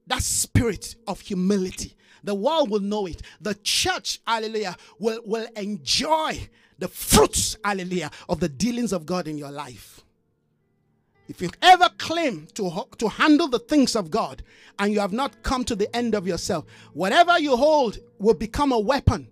[0.07, 1.95] that spirit of humility.
[2.23, 3.21] The world will know it.
[3.41, 6.47] The church, hallelujah, will, will enjoy
[6.79, 10.01] the fruits, hallelujah, of the dealings of God in your life.
[11.27, 14.43] If you ever claim to, to handle the things of God
[14.79, 18.71] and you have not come to the end of yourself, whatever you hold will become
[18.71, 19.27] a weapon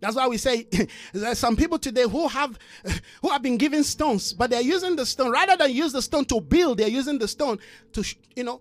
[0.00, 0.66] that's why we say
[1.34, 2.58] some people today who have
[3.22, 6.24] who have been given stones, but they're using the stone rather than use the stone
[6.26, 6.78] to build.
[6.78, 7.58] They're using the stone
[7.92, 8.60] to you know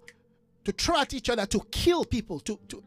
[0.63, 2.39] to throw at each other to kill people.
[2.41, 2.83] To to.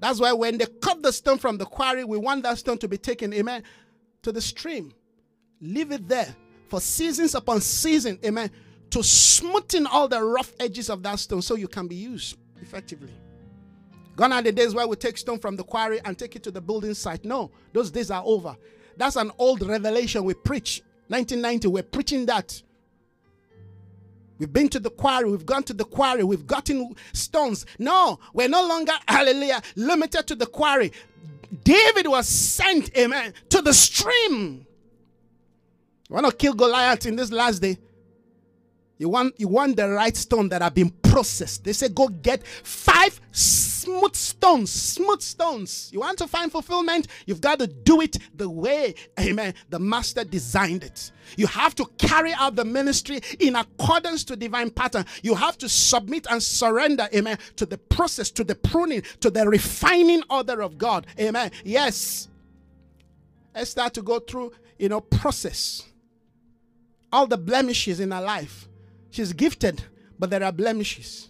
[0.00, 2.88] That's why when they cut the stone from the quarry, we want that stone to
[2.88, 3.64] be taken, amen,
[4.22, 4.92] to the stream.
[5.60, 6.36] Leave it there
[6.68, 8.48] for seasons upon season, amen,
[8.90, 13.12] to smoothen all the rough edges of that stone so you can be used effectively.
[14.18, 16.50] Gone are the days where we take stone from the quarry and take it to
[16.50, 17.24] the building site.
[17.24, 18.56] No, those days are over.
[18.96, 20.82] That's an old revelation we preach.
[21.06, 22.60] 1990, we're preaching that.
[24.40, 27.64] We've been to the quarry, we've gone to the quarry, we've gotten stones.
[27.78, 30.90] No, we're no longer, hallelujah, limited to the quarry.
[31.62, 34.66] David was sent, amen, to the stream.
[36.08, 37.78] You want to kill Goliath in this last day?
[38.98, 41.64] You want you want the right stone that have been processed.
[41.64, 45.90] They say go get five smooth stones, smooth stones.
[45.92, 47.08] You want to find fulfillment?
[47.26, 51.10] You've got to do it the way, amen, the master designed it.
[51.36, 55.04] You have to carry out the ministry in accordance to divine pattern.
[55.22, 59.46] You have to submit and surrender, amen, to the process, to the pruning, to the
[59.48, 61.06] refining order of God.
[61.18, 61.50] Amen.
[61.64, 62.28] Yes.
[63.64, 65.82] Start to go through, you know, process.
[67.12, 68.68] All the blemishes in her life
[69.10, 69.82] She's gifted,
[70.18, 71.28] but there are blemishes.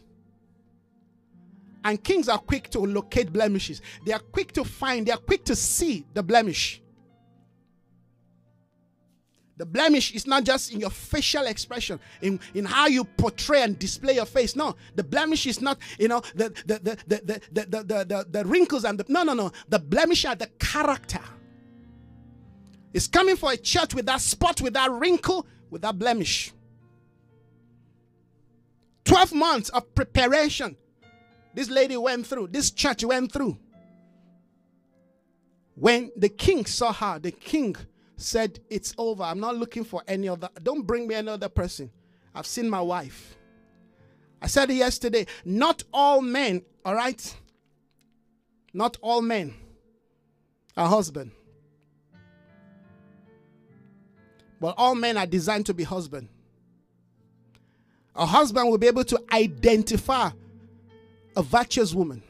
[1.84, 3.80] And kings are quick to locate blemishes.
[4.04, 6.82] They are quick to find, they are quick to see the blemish.
[9.58, 13.76] The blemish is not just in your facial expression, in, in how you portray and
[13.76, 14.54] display your face.
[14.54, 18.26] No, the blemish is not, you know, the the the the the the, the, the,
[18.30, 19.50] the, wrinkles and the no no no.
[19.68, 21.20] The blemish are the character.
[22.92, 26.52] He's coming for a church with that spot, with that wrinkle, with that blemish.
[29.08, 30.76] 12 months of preparation
[31.54, 33.58] this lady went through, this church went through.
[35.74, 37.74] When the king saw her, the king
[38.16, 39.22] said, It's over.
[39.22, 40.50] I'm not looking for any other.
[40.62, 41.90] Don't bring me another person.
[42.34, 43.36] I've seen my wife.
[44.42, 45.26] I said yesterday.
[45.44, 47.36] Not all men, all right?
[48.72, 49.54] Not all men
[50.76, 51.32] are husband.
[54.60, 56.28] But all men are designed to be husband.
[58.18, 60.30] A husband will be able to identify
[61.36, 62.20] a virtuous woman.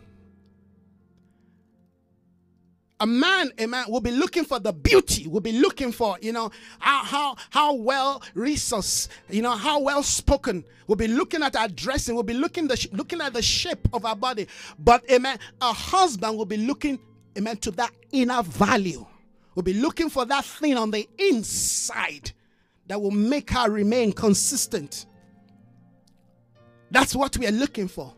[3.00, 6.32] A man, a man will be looking for the beauty, will be looking for, you
[6.32, 10.62] know, how how, how well resource, you know, how well spoken.
[10.86, 14.04] We'll be looking at our dressing, we'll be looking the looking at the shape of
[14.04, 14.46] our body.
[14.78, 16.98] But amen, a husband will be looking,
[17.38, 19.06] amen, to that inner value.
[19.54, 22.32] We'll be looking for that thing on the inside
[22.88, 25.06] that will make her remain consistent.
[26.90, 28.14] That's what we are looking for.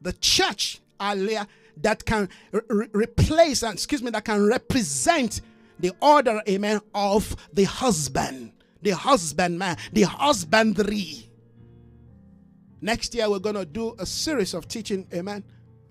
[0.00, 1.46] The church earlier
[1.78, 5.40] that can re- replace and excuse me that can represent
[5.78, 8.52] the order amen of the husband.
[8.82, 11.30] The husbandman the husbandry.
[12.80, 15.42] Next year we're going to do a series of teaching amen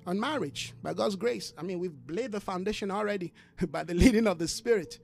[0.05, 1.53] on marriage by god's grace.
[1.57, 3.33] I mean we've laid the foundation already
[3.69, 4.99] by the leading of the spirit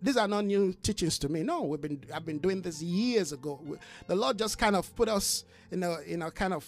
[0.00, 1.42] these are not new teachings to me.
[1.42, 3.60] No we've been i've been doing this years ago.
[4.06, 6.66] The lord just kind of put us in a in a kind of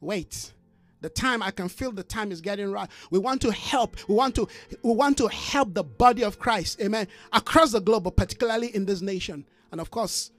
[0.00, 0.52] wait
[1.00, 2.88] the time i can feel the time is getting right.
[3.10, 3.96] We want to help.
[4.08, 4.46] We want to
[4.82, 6.80] we want to help the body of christ.
[6.80, 7.08] Amen.
[7.32, 9.44] Across the globe but particularly in this nation.
[9.70, 10.30] And of course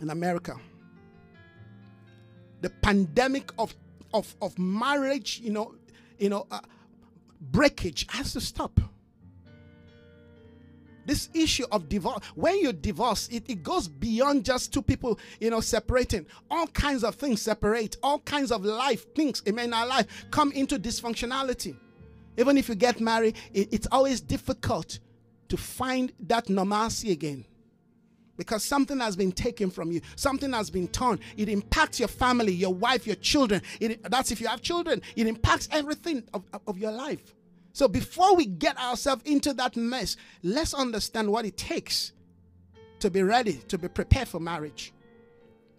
[0.00, 0.56] in america.
[2.60, 3.74] The pandemic of
[4.12, 5.74] of of marriage you know
[6.18, 6.60] you know uh,
[7.40, 8.80] breakage has to stop
[11.08, 15.50] this issue of divorce when you divorce it, it goes beyond just two people you
[15.50, 16.26] know separating.
[16.50, 17.96] All kinds of things separate.
[18.02, 21.76] All kinds of life things in our life come into dysfunctionality.
[22.36, 24.98] Even if you get married it, it's always difficult
[25.48, 27.44] to find that normalcy again.
[28.36, 30.00] Because something has been taken from you.
[30.14, 31.18] Something has been torn.
[31.36, 33.62] It impacts your family your wife your children.
[33.80, 37.34] It, that's if you have children it impacts everything of, of your life
[37.78, 42.10] so before we get ourselves into that mess, let's understand what it takes
[42.98, 44.92] to be ready, to be prepared for marriage.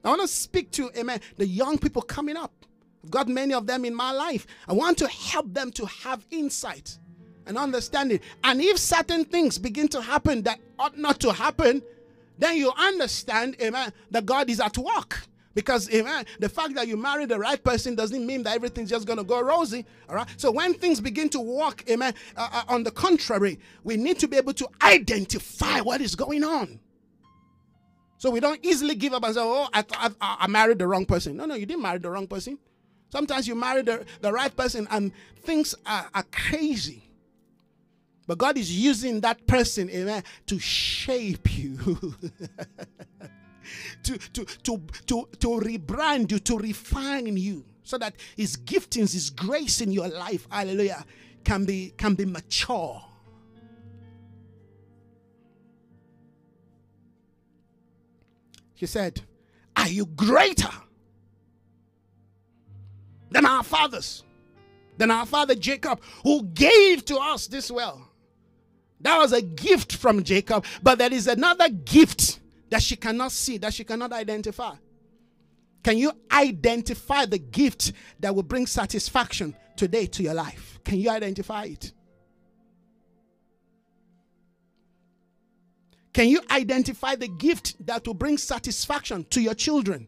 [0.06, 2.66] I want to speak to, amen, the young people coming up.
[3.04, 4.48] I've got many of them in my life.
[4.66, 6.98] I want to help them to have insight
[7.46, 8.22] and understanding.
[8.46, 11.82] And if certain things begin to happen that ought not to happen,
[12.38, 15.24] then you understand, amen, that God is at work.
[15.60, 19.06] Because amen, the fact that you marry the right person doesn't mean that everything's just
[19.06, 19.86] going to go rosy.
[20.08, 20.28] All right.
[20.38, 24.28] So when things begin to work, amen, uh, uh, on the contrary, we need to
[24.30, 26.80] be able to identify what is going on.
[28.20, 31.06] So we don't easily give up and say, oh, I, I, I married the wrong
[31.06, 31.36] person.
[31.36, 32.58] No, no, you didn't marry the wrong person.
[33.10, 35.12] Sometimes you marry the, the right person and
[35.44, 37.04] things are, are crazy.
[38.28, 42.16] But God is using that person, amen, to shape you.
[44.04, 49.30] to, to, to, to, to rebrand you, to refine you, so that His giftings, His
[49.30, 51.06] grace in your life, hallelujah,
[51.44, 53.02] can be, can be mature.
[58.80, 59.22] He said,
[59.76, 60.72] Are you greater
[63.30, 64.24] than our fathers?
[64.98, 68.10] Than our father Jacob, who gave to us this well.
[69.02, 72.39] That was a gift from Jacob, but there is another gift
[72.70, 74.76] that she cannot see, that she cannot identify?
[75.84, 80.80] Can you identify the gift that will bring satisfaction today to your life?
[80.84, 81.94] Can you identify it?
[86.14, 90.08] Can you identify the gift that will bring satisfaction to your children?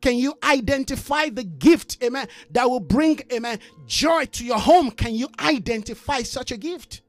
[0.00, 4.90] Can you identify the gift, amen, that will bring, amen, joy to your home?
[4.90, 7.01] Can you identify such a gift?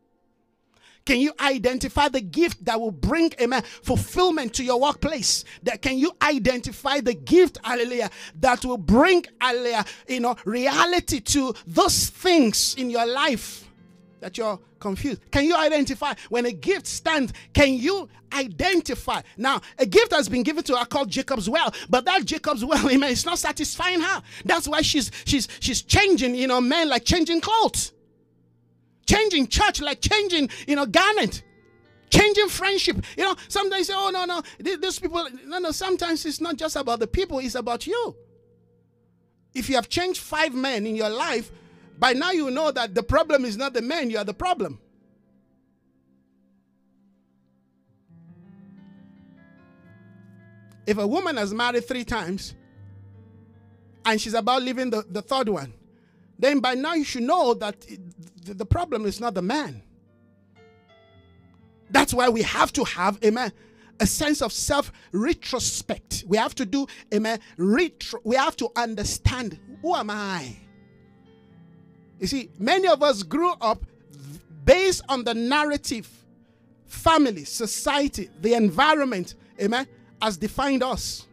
[1.05, 5.43] Can you identify the gift that will bring, amen, fulfillment to your workplace?
[5.63, 8.09] That can you identify the gift, hallelujah,
[8.39, 13.69] that will bring, hallelujah, you know, reality to those things in your life
[14.21, 15.21] that you're confused?
[15.29, 17.33] Can you identify when a gift stands?
[17.53, 19.21] Can you identify?
[19.35, 22.89] Now, a gift has been given to her called Jacob's well, but that Jacob's well,
[22.89, 24.23] amen, it's not satisfying her.
[24.45, 27.91] That's why she's she's she's changing, you know, men like changing clothes.
[29.05, 31.43] Changing church like changing, you know, garment.
[32.09, 33.03] Changing friendship.
[33.17, 36.75] You know, sometimes say, oh, no, no, these people, no, no, sometimes it's not just
[36.75, 38.15] about the people, it's about you.
[39.53, 41.51] If you have changed five men in your life,
[41.97, 44.79] by now you know that the problem is not the men, you are the problem.
[50.85, 52.55] If a woman has married three times
[54.05, 55.73] and she's about leaving the, the third one,
[56.37, 57.85] then by now you should know that
[58.45, 59.81] the problem is not the man.
[61.89, 63.51] That's why we have to have, amen,
[63.99, 66.23] a sense of self retrospect.
[66.27, 70.55] We have to do, amen, retro, we have to understand who am I?
[72.19, 73.85] You see, many of us grew up
[74.65, 76.09] based on the narrative,
[76.85, 79.87] family, society, the environment, amen,
[80.21, 81.27] has defined us.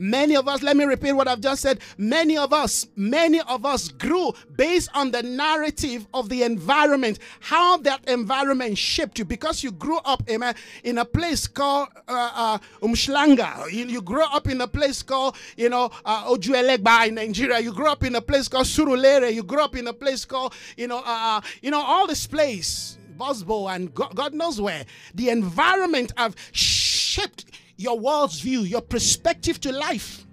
[0.00, 1.80] Many of us, let me repeat what I've just said.
[1.98, 7.78] Many of us, many of us grew based on the narrative of the environment, how
[7.78, 9.24] that environment shaped you.
[9.24, 10.54] Because you grew up, amen,
[10.84, 13.70] in a place called uh, uh, Umhlanga.
[13.72, 17.58] You, you, grew up in a place called, you know, uh, Ojuelegba in Nigeria.
[17.58, 19.34] You grew up in a place called Surulere.
[19.34, 22.24] You grew up in a place called, you know, uh, uh you know, all this
[22.28, 24.84] place, Bosbo and God knows where.
[25.14, 27.46] The environment have shaped
[27.78, 30.26] your world's view, your perspective to life.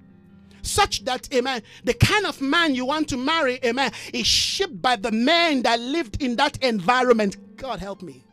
[0.64, 4.96] Such that, amen, the kind of man you want to marry, amen, is shaped by
[4.96, 7.56] the man that lived in that environment.
[7.56, 8.24] God help me.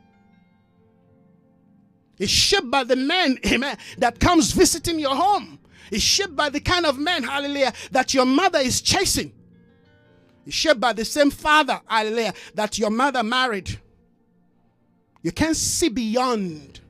[2.19, 5.59] It's shaped by the man, amen, that comes visiting your home.
[5.91, 9.33] It's shaped by the kind of man, hallelujah, that your mother is chasing.
[10.47, 13.79] It's shaped by the same father, hallelujah, that your mother married.
[15.21, 16.81] You can't see beyond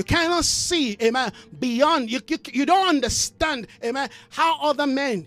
[0.00, 2.10] you cannot see, amen, beyond.
[2.10, 5.26] You, you, you don't understand, amen, how other men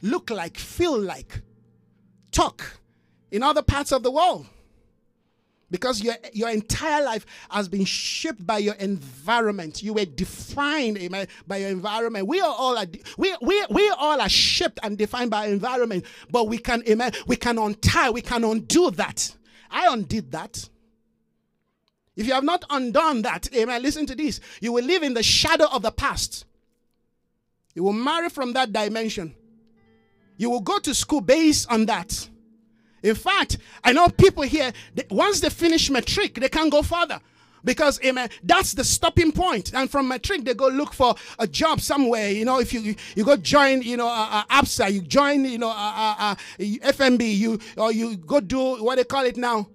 [0.00, 1.42] look like, feel like,
[2.32, 2.78] talk
[3.30, 4.46] in other parts of the world.
[5.70, 9.82] Because your, your entire life has been shaped by your environment.
[9.82, 12.26] You were defined amen, by your environment.
[12.26, 12.86] We are all are,
[13.18, 16.06] we, we, we all are shaped and defined by environment.
[16.30, 19.36] But we can, amen, we can untie, we can undo that.
[19.70, 20.70] I undid that.
[22.16, 24.40] If you have not undone that, amen, listen to this.
[24.60, 26.46] You will live in the shadow of the past.
[27.74, 29.34] You will marry from that dimension.
[30.38, 32.28] You will go to school based on that.
[33.02, 34.72] In fact, I know people here,
[35.10, 37.20] once they finish matric, they can't go further
[37.64, 39.74] because amen that's the stopping point.
[39.74, 43.24] and from matric they go look for a job somewhere you know if you you
[43.24, 47.36] go join you know uh, uh, absa you join you know uh, uh, uh fnb
[47.36, 49.66] you or you go do what they call it now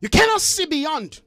[0.00, 1.20] You cannot see beyond.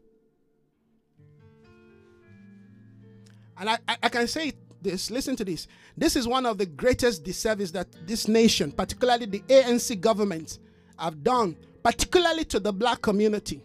[3.57, 5.67] And I, I, can say this, listen to this.
[5.95, 10.59] This is one of the greatest disservice that this nation, particularly the ANC government,
[10.97, 13.63] have done, particularly to the black community.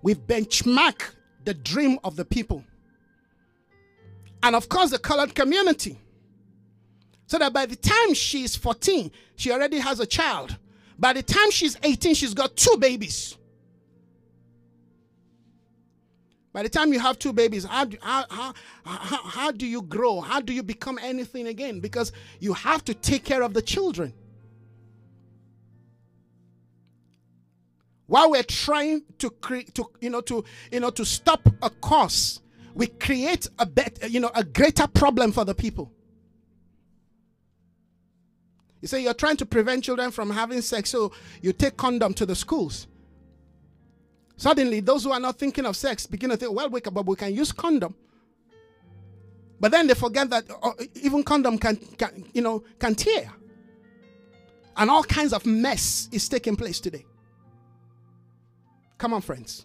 [0.00, 1.14] We've benchmarked
[1.44, 2.64] the dream of the people.
[4.44, 5.98] And of course, the colored community.
[7.26, 10.56] So that by the time she's 14, she already has a child.
[10.98, 13.36] By the time she's 18, she's got two babies.
[16.52, 18.54] By the time you have two babies, how do, how, how,
[18.84, 20.20] how, how do you grow?
[20.20, 21.80] How do you become anything again?
[21.80, 24.12] Because you have to take care of the children.
[28.06, 32.40] While we're trying to create, to you know, to you know, to stop a cause,
[32.74, 35.90] we create a bet, you know, a greater problem for the people.
[38.82, 42.26] You say you're trying to prevent children from having sex, so you take condom to
[42.26, 42.88] the schools.
[44.42, 47.06] Suddenly, those who are not thinking of sex begin to think, well, we can, but
[47.06, 47.94] we can use condom.
[49.60, 53.30] But then they forget that uh, even condom can, can, you know, can tear.
[54.76, 57.06] And all kinds of mess is taking place today.
[58.98, 59.64] Come on, friends.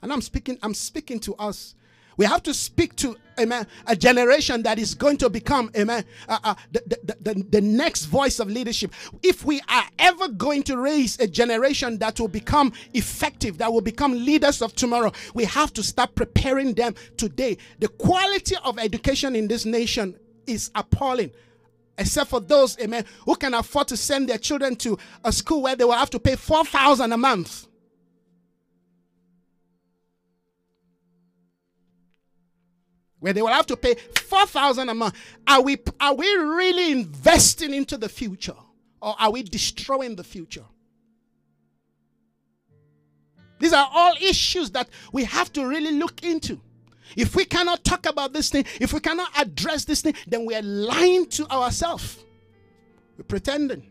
[0.00, 1.74] And I'm speaking, I'm speaking to us
[2.16, 6.38] we have to speak to, amen, a generation that is going to become, amen, uh,
[6.44, 8.92] uh, the, the, the, the next voice of leadership.
[9.22, 13.80] If we are ever going to raise a generation that will become effective, that will
[13.80, 17.56] become leaders of tomorrow, we have to start preparing them today.
[17.78, 21.32] The quality of education in this nation is appalling
[21.98, 25.76] except for those, amen, who can afford to send their children to a school where
[25.76, 27.68] they will have to pay 4,000 a month.
[33.22, 35.14] Where they will have to pay 4000 a month.
[35.46, 38.56] Are we are we really investing into the future?
[39.00, 40.64] Or are we destroying the future?
[43.60, 46.60] These are all issues that we have to really look into.
[47.16, 50.56] If we cannot talk about this thing if we cannot address this thing then we
[50.56, 52.18] are lying to ourselves.
[53.16, 53.86] We're pretending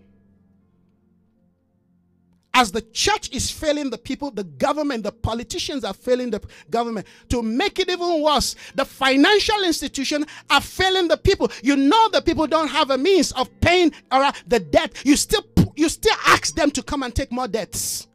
[2.54, 7.08] as the church is failing the people, the government, the politicians are failing the government.
[7.30, 11.50] To make it even worse, the financial institution are failing the people.
[11.64, 14.94] You know the people don't have a means of paying or uh, the debt.
[15.06, 15.46] You still
[15.76, 18.08] you still ask them to come and take more debts.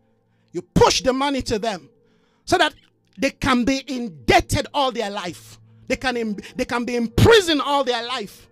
[0.52, 1.88] You push the money to them
[2.44, 2.74] so that
[3.18, 5.58] they can be indebted all their life.
[5.88, 8.48] They can, they can be imprisoned all their life.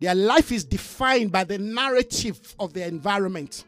[0.00, 3.64] Their life is defined by the narrative of their environment.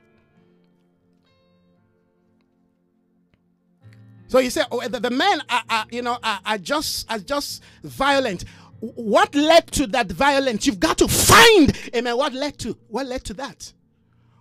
[4.29, 7.19] So you say, oh, the, the men are, are you know, are, are just are
[7.19, 8.45] just violent.
[8.81, 10.67] What led to that violence?
[10.67, 12.17] You've got to find, amen.
[12.17, 13.71] What led to what led to that?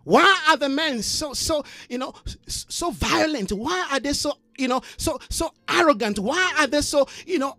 [0.06, 2.14] Why are the men so so you know
[2.48, 3.52] so violent?
[3.52, 6.20] Why are they so you know so so arrogant?
[6.20, 7.58] Why are they so you know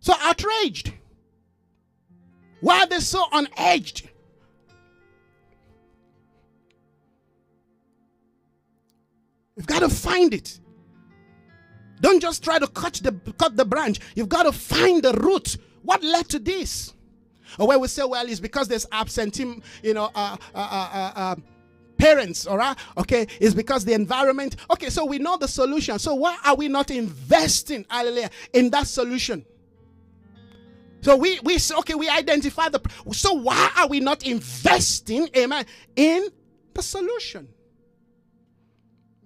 [0.00, 0.92] so outraged?
[2.62, 4.06] Why are they so unedged?
[9.56, 10.60] You've got to find it.
[12.00, 13.98] Don't just try to cut the cut the branch.
[14.14, 15.58] You've got to find the root.
[15.82, 16.94] What led to this?
[17.58, 21.36] Or where we say, well, it's because there's absentee, you know, uh, uh, uh, uh,
[21.98, 22.76] parents, all right?
[22.96, 24.54] Okay, it's because the environment.
[24.70, 25.98] Okay, so we know the solution.
[25.98, 29.44] So why are we not investing, hallelujah, in that solution?
[31.02, 32.80] So we we okay, we identify the.
[33.12, 35.66] So why are we not investing, amen,
[35.96, 36.28] in
[36.74, 37.48] the solution?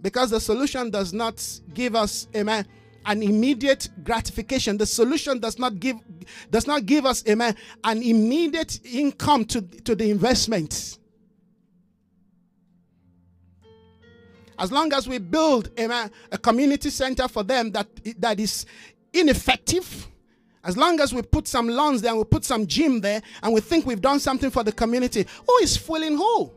[0.01, 1.43] Because the solution does not
[1.75, 2.67] give us, amen,
[3.05, 4.79] an immediate gratification.
[4.79, 5.97] The solution does not give
[6.51, 7.55] does not give us, amen,
[7.85, 10.99] an immediate income to, to the investment.
[14.59, 17.87] As long as we build, amen, a community center for them that
[18.19, 18.65] that is
[19.13, 20.09] ineffective,
[20.67, 23.55] as long as we put some lawns there and we put some gym there and
[23.55, 26.53] we think we've done something for the community, who is fooling who?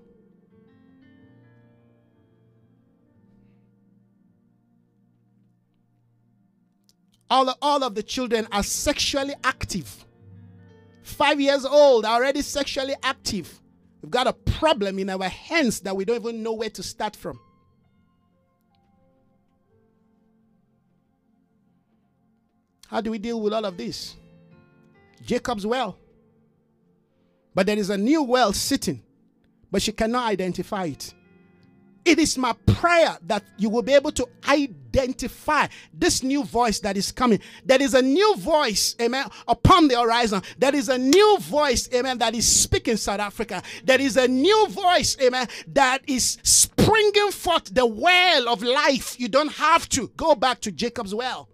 [7.30, 10.06] all, all of the children are sexually active.
[11.03, 13.60] Five years old, already sexually active.
[14.02, 17.15] We've got a problem in our hands that we don't even know where to start
[17.15, 17.40] from.
[22.90, 24.16] How do we deal with all of this?
[25.24, 25.98] Jacob's well.
[27.53, 29.03] But there is a new well sitting,
[29.72, 31.14] but she cannot identify it.
[32.03, 36.98] It is my prayer that you will be able to identify this new voice that
[36.98, 37.40] is coming.
[37.64, 40.41] There is a new voice, amen, upon the horizon.
[40.57, 43.61] There is a new voice, amen, that is speaking South Africa.
[43.84, 49.20] There is a new voice, amen, that is springing forth the well of life.
[49.20, 51.49] You don't have to go back to Jacob's well.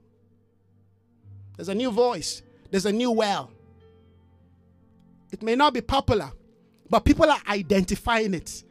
[1.57, 2.41] There's a new voice,
[2.72, 3.52] there's a new well.
[5.32, 6.32] It may not be popular,
[6.90, 8.64] but people are identifying it.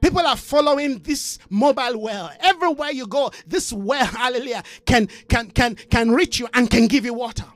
[0.00, 2.30] People are following this mobile well.
[2.40, 7.04] Everywhere you go, this well, hallelujah, can can can can reach you and can give
[7.04, 7.46] you water.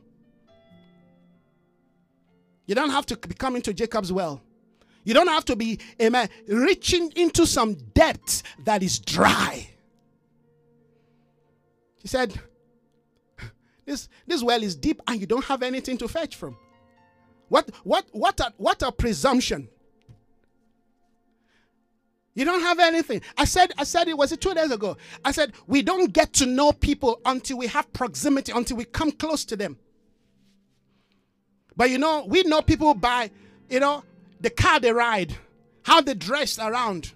[2.67, 4.41] You don't have to be coming to Jacob's well.
[5.03, 9.69] You don't have to be, amen, reaching into some depth that is dry.
[11.99, 12.39] He said,
[13.91, 16.57] this, this well is deep and you don't have anything to fetch from.
[17.49, 19.69] What, what, what, a, what a presumption.
[22.35, 23.21] You don't have anything.
[23.37, 24.97] I said, I said it was it two days ago.
[25.25, 29.11] I said we don't get to know people until we have proximity, until we come
[29.11, 29.77] close to them.
[31.77, 33.33] But you know, we know people by,
[33.69, 34.05] you know,
[34.41, 35.35] the car they ride,
[35.83, 37.13] how they dress around,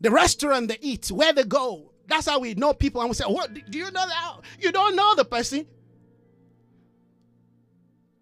[0.00, 1.90] the restaurant they eat, where they go.
[2.06, 3.00] That's how we know people.
[3.00, 4.40] And we say, What do you know that?
[4.60, 5.66] You don't know the person.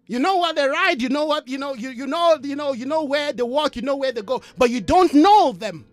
[0.05, 2.73] You know what they ride, you know what, you know, you, you know, you know,
[2.73, 5.85] you know where they walk, you know where they go, but you don't know them.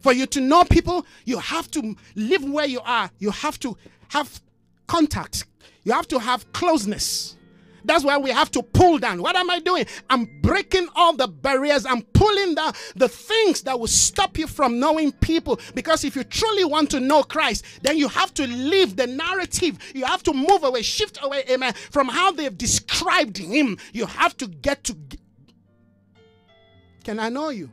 [0.00, 3.10] For you to know people, you have to live where you are.
[3.18, 3.76] You have to
[4.08, 4.40] have
[4.86, 5.44] contact.
[5.82, 7.36] You have to have closeness.
[7.88, 9.22] That's why we have to pull down.
[9.22, 9.86] What am I doing?
[10.10, 11.86] I'm breaking all the barriers.
[11.86, 15.58] I'm pulling down the things that will stop you from knowing people.
[15.74, 19.78] Because if you truly want to know Christ, then you have to leave the narrative.
[19.94, 23.78] You have to move away, shift away, amen, from how they've described him.
[23.94, 24.96] You have to get to.
[27.04, 27.70] Can I know you?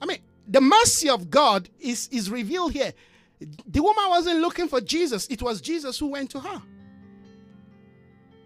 [0.00, 2.92] I mean, the mercy of God is, is revealed here.
[3.66, 6.62] The woman wasn't looking for Jesus, it was Jesus who went to her.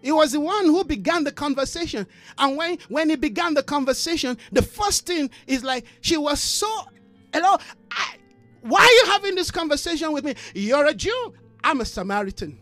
[0.01, 2.07] He was the one who began the conversation.
[2.37, 6.67] And when, when he began the conversation, the first thing is like, she was so,
[7.33, 7.57] hello,
[7.91, 8.15] I,
[8.61, 10.35] why are you having this conversation with me?
[10.53, 11.33] You're a Jew.
[11.63, 12.57] I'm a Samaritan.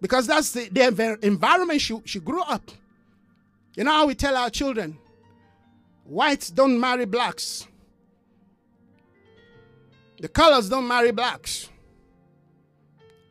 [0.00, 2.70] Because that's the, the environment she, she grew up.
[3.76, 4.98] You know how we tell our children,
[6.04, 7.66] whites don't marry blacks.
[10.20, 11.68] The colors don't marry blacks.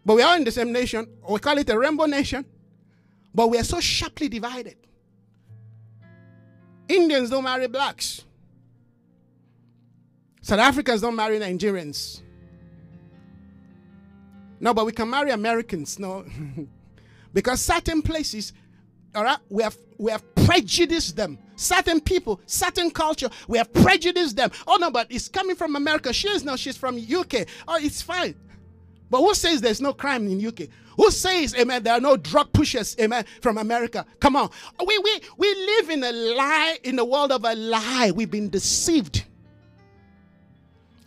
[0.06, 1.08] But we are in the same nation.
[1.30, 2.46] We call it a rainbow nation.
[3.34, 4.76] But we are so sharply divided.
[6.88, 8.24] Indians don't marry blacks.
[10.42, 12.22] South Africans don't marry Nigerians.
[14.60, 15.98] No, but we can marry Americans.
[16.00, 16.26] No.
[17.34, 18.54] because certain places,
[19.16, 21.38] all right, we have we have prejudiced them.
[21.56, 24.52] Certain people, certain culture, we have prejudiced them.
[24.68, 26.12] Oh no, but it's coming from America.
[26.12, 27.48] She is now, she's from UK.
[27.68, 28.36] Oh, it's fine.
[29.12, 30.70] But who says there's no crime in UK?
[30.96, 34.06] Who says, amen, there are no drug pushers, amen, from America?
[34.22, 34.50] Come on.
[34.80, 38.12] We we we live in a lie, in the world of a lie.
[38.16, 39.26] We've been deceived.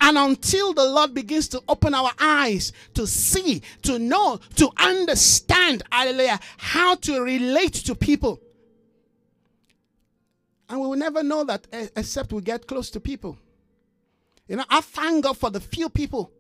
[0.03, 5.83] And until the Lord begins to open our eyes to see, to know, to understand,
[5.91, 8.39] hallelujah, how to relate to people.
[10.69, 11.67] And we will never know that
[11.97, 13.39] except we get close to people.
[14.47, 16.34] You know, I thank God for the few people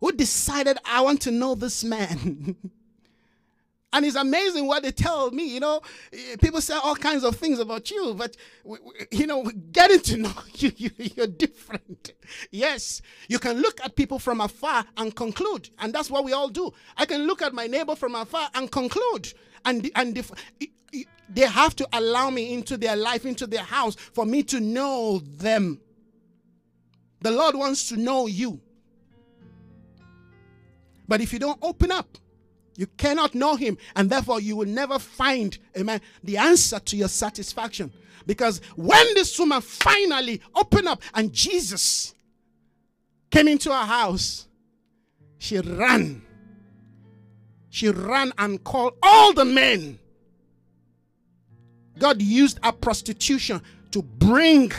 [0.00, 2.56] who decided, I want to know this man.
[3.92, 5.52] And it's amazing what they tell me.
[5.52, 5.80] You know,
[6.40, 8.36] people say all kinds of things about you, but
[9.10, 12.12] you know, getting to know you, you, you're different.
[12.52, 16.48] Yes, you can look at people from afar and conclude, and that's what we all
[16.48, 16.72] do.
[16.96, 19.32] I can look at my neighbor from afar and conclude,
[19.64, 20.30] and and if,
[21.28, 25.18] they have to allow me into their life, into their house, for me to know
[25.18, 25.80] them.
[27.20, 28.60] The Lord wants to know you.
[31.10, 32.18] But if you don't open up,
[32.76, 37.08] you cannot know him, and therefore you will never find, amen, the answer to your
[37.08, 37.92] satisfaction.
[38.26, 42.14] Because when this woman finally opened up and Jesus
[43.28, 44.46] came into her house,
[45.38, 46.22] she ran.
[47.70, 49.98] She ran and called all the men.
[51.98, 53.60] God used a prostitution
[53.90, 54.70] to bring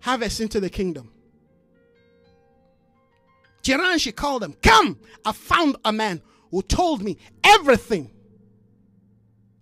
[0.00, 1.12] harvest into the kingdom.
[3.66, 6.22] Jiran, she called them, Come, I found a man
[6.52, 8.10] who told me everything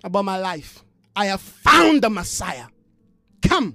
[0.03, 0.85] about my life.
[1.17, 2.67] I have found the Messiah.
[3.41, 3.75] Come.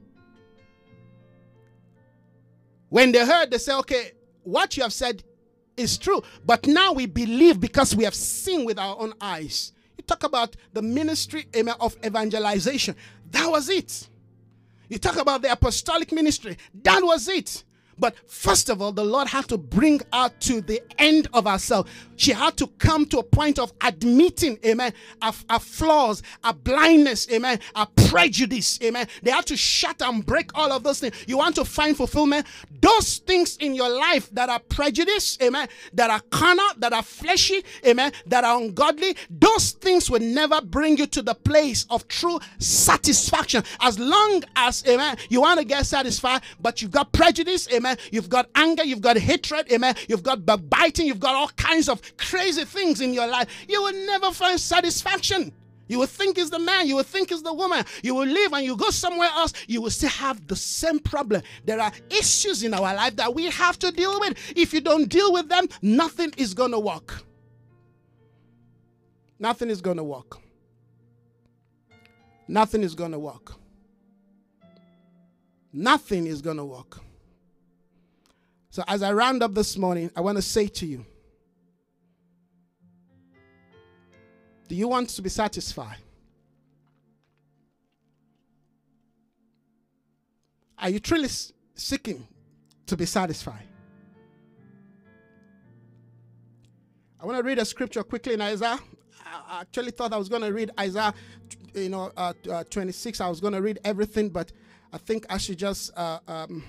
[2.90, 4.12] When they heard, they said, Okay,
[4.44, 5.24] what you have said
[5.76, 9.72] is true, but now we believe because we have seen with our own eyes.
[9.98, 11.48] You talk about the ministry
[11.80, 12.96] of evangelization.
[13.32, 14.08] That was it.
[14.90, 16.58] You talk about the apostolic ministry.
[16.84, 17.64] That was it.
[18.00, 21.90] But first of all, the Lord had to bring her to the end of herself.
[22.16, 27.30] She had to come to a point of admitting, amen, our, our flaws, our blindness,
[27.32, 29.08] amen, our prejudice, amen.
[29.24, 31.16] They had to shut and break all of those things.
[31.28, 32.48] You want to find fulfillment?
[32.82, 37.64] Those things in your life that are prejudice, amen, that are carnal, that are fleshy,
[37.86, 42.40] amen, that are ungodly, those things will never bring you to the place of true
[42.60, 43.64] satisfaction.
[43.82, 48.08] As long as, amen, you want to get satisfied, but you've got prejudice, amen amen.
[48.12, 49.96] You've got anger, you've got hatred, amen.
[50.08, 53.48] You've got backbiting, you've got all kinds of crazy things in your life.
[53.68, 55.54] You will never find satisfaction.
[55.88, 57.84] You will think is the man, you will think is the woman.
[58.04, 61.42] You will leave and you go somewhere else, you will still have the same problem.
[61.66, 64.38] There are issues in our life that we have to deal with.
[64.56, 67.24] If you don't deal with them, nothing is going to work.
[69.40, 70.38] Nothing is going to work.
[72.48, 73.54] Nothing is going to work.
[75.72, 77.00] Nothing is going to work.
[78.80, 81.06] So, as I round up this morning, I want to say to you
[84.70, 85.98] Do you want to be satisfied?
[90.78, 91.28] Are you truly
[91.76, 92.26] seeking
[92.86, 93.68] to be satisfied?
[97.20, 98.80] I want to read a scripture quickly in Isaiah.
[99.26, 101.14] I actually thought I was going to read Isaiah,
[101.74, 103.20] you know, uh, uh, 26.
[103.20, 104.54] I was going to read everything, but
[104.94, 105.92] I think I should just.
[105.98, 106.64] Uh, um,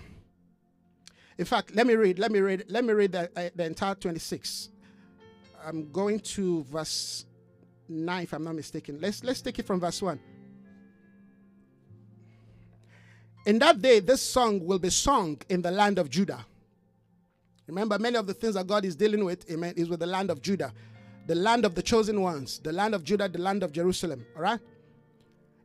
[1.41, 2.19] in fact, let me read.
[2.19, 2.67] Let me read.
[2.69, 4.69] Let me read the, uh, the entire 26.
[5.67, 7.25] I'm going to verse
[7.89, 8.99] 9, if I'm not mistaken.
[9.01, 10.21] Let's let's take it from verse 1.
[13.47, 16.45] In that day, this song will be sung in the land of Judah.
[17.67, 20.31] Remember, many of the things that God is dealing with, amen, is with the land
[20.31, 20.75] of Judah,
[21.27, 24.27] the land of the chosen ones, the land of Judah, the land of Jerusalem.
[24.37, 24.61] All right?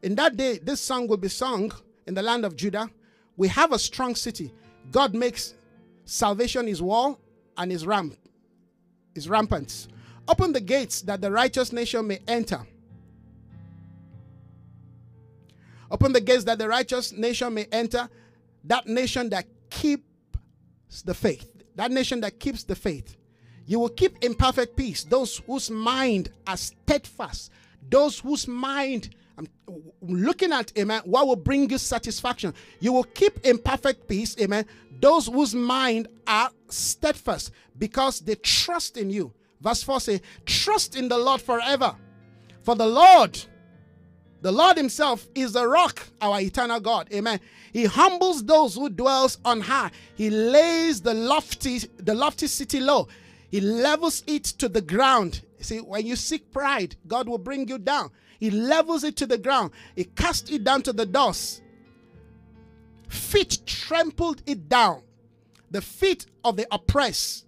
[0.04, 1.74] In that day, this song will be sung
[2.08, 2.90] in the land of Judah.
[3.36, 4.54] We have a strong city.
[4.90, 5.56] God makes
[6.06, 7.18] Salvation is war
[7.58, 8.16] and is ramp,
[9.16, 9.88] is rampant.
[10.28, 12.66] Open the gates that the righteous nation may enter.
[15.92, 18.10] Open the gates that the righteous nation may enter.
[18.64, 20.04] That nation that keeps
[21.04, 21.52] the faith.
[21.76, 23.18] That nation that keeps the faith.
[23.66, 27.52] You will keep in perfect peace those whose mind are steadfast,
[27.90, 29.48] those whose mind I'm
[30.02, 32.54] looking at, amen, what will bring you satisfaction.
[32.80, 34.66] You will keep in perfect peace, amen,
[35.00, 39.34] those whose mind are steadfast because they trust in you.
[39.62, 41.96] Verse 4 say, Trust in the Lord forever.
[42.64, 43.40] For the Lord,
[44.42, 47.10] The Lord Himself is the rock, our eternal God.
[47.12, 47.40] Amen.
[47.74, 49.90] He humbles those who dwells on high.
[50.14, 53.08] He lays the lofty, the lofty city low.
[53.50, 55.42] He levels it to the ground.
[55.62, 58.12] See, when you seek pride, God will bring you down.
[58.46, 59.72] He levels it to the ground.
[59.96, 61.64] He casts it down to the dust.
[63.08, 65.02] Feet trampled it down.
[65.72, 67.48] The feet of the oppressed,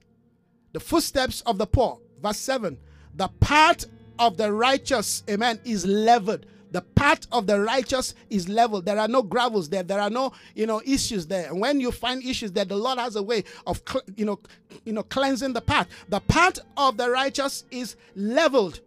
[0.74, 2.00] the footsteps of the poor.
[2.24, 2.80] Verse 7.
[3.14, 3.86] The path
[4.18, 6.48] of the righteous, amen, is leveled.
[6.72, 8.86] The path of the righteous is leveled.
[8.86, 9.84] There are no gravels there.
[9.84, 11.52] There are no, you know, issues there.
[11.52, 13.84] And when you find issues there, the Lord has a way of,
[14.16, 14.40] you know,
[14.84, 15.90] you know, cleansing the path.
[16.10, 18.82] The path of the righteous is leveled.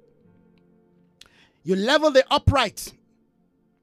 [1.63, 2.93] You level the upright.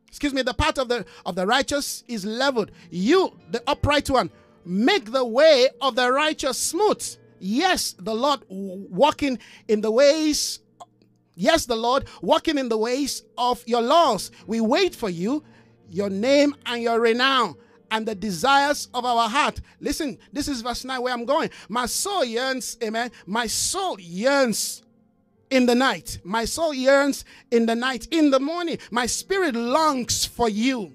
[0.08, 2.72] Excuse me, the path of the of the righteous is leveled.
[2.90, 4.32] You, the upright one,
[4.66, 7.04] make the way of the righteous smooth.
[7.40, 9.38] Yes, the Lord walking
[9.68, 10.60] in the ways
[11.40, 14.32] Yes, the Lord, walking in the ways of your laws.
[14.48, 15.44] We wait for you,
[15.88, 17.56] your name and your renown
[17.92, 19.62] and the desires of our heart.
[19.80, 21.52] Listen, this is verse 9 where I'm going.
[21.70, 23.12] My soul yearns, amen.
[23.28, 24.82] My soul yearns
[25.50, 26.20] in the night.
[26.24, 28.08] My soul yearns in the night.
[28.12, 30.94] In the morning, my spirit longs for you.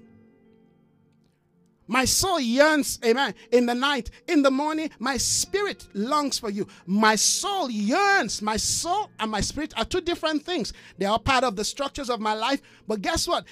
[1.85, 4.09] My soul yearns, amen, in the night.
[4.27, 6.67] In the morning, my spirit longs for you.
[6.85, 8.41] My soul yearns.
[8.41, 10.71] My soul and my spirit are two different things.
[10.97, 12.61] They are part of the structures of my life.
[12.87, 13.45] But guess what?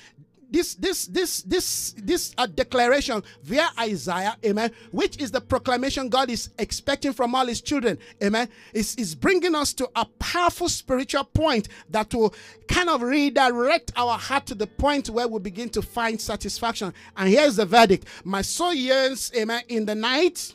[0.51, 6.29] This this this this this uh, declaration via Isaiah, amen, which is the proclamation God
[6.29, 11.23] is expecting from all His children, amen, is is bringing us to a powerful spiritual
[11.23, 12.35] point that will
[12.67, 16.93] kind of redirect our heart to the point where we begin to find satisfaction.
[17.15, 20.53] And here's the verdict: My soul yearns, amen, in the night,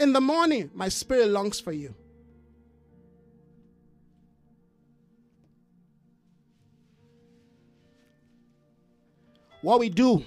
[0.00, 1.94] in the morning, my spirit longs for you.
[9.62, 10.24] What we do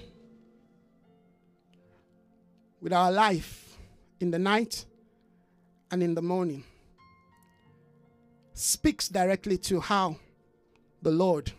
[2.81, 3.77] with our life
[4.19, 4.85] in the night
[5.91, 6.63] and in the morning
[8.53, 10.15] speaks directly to how
[11.01, 11.51] the Lord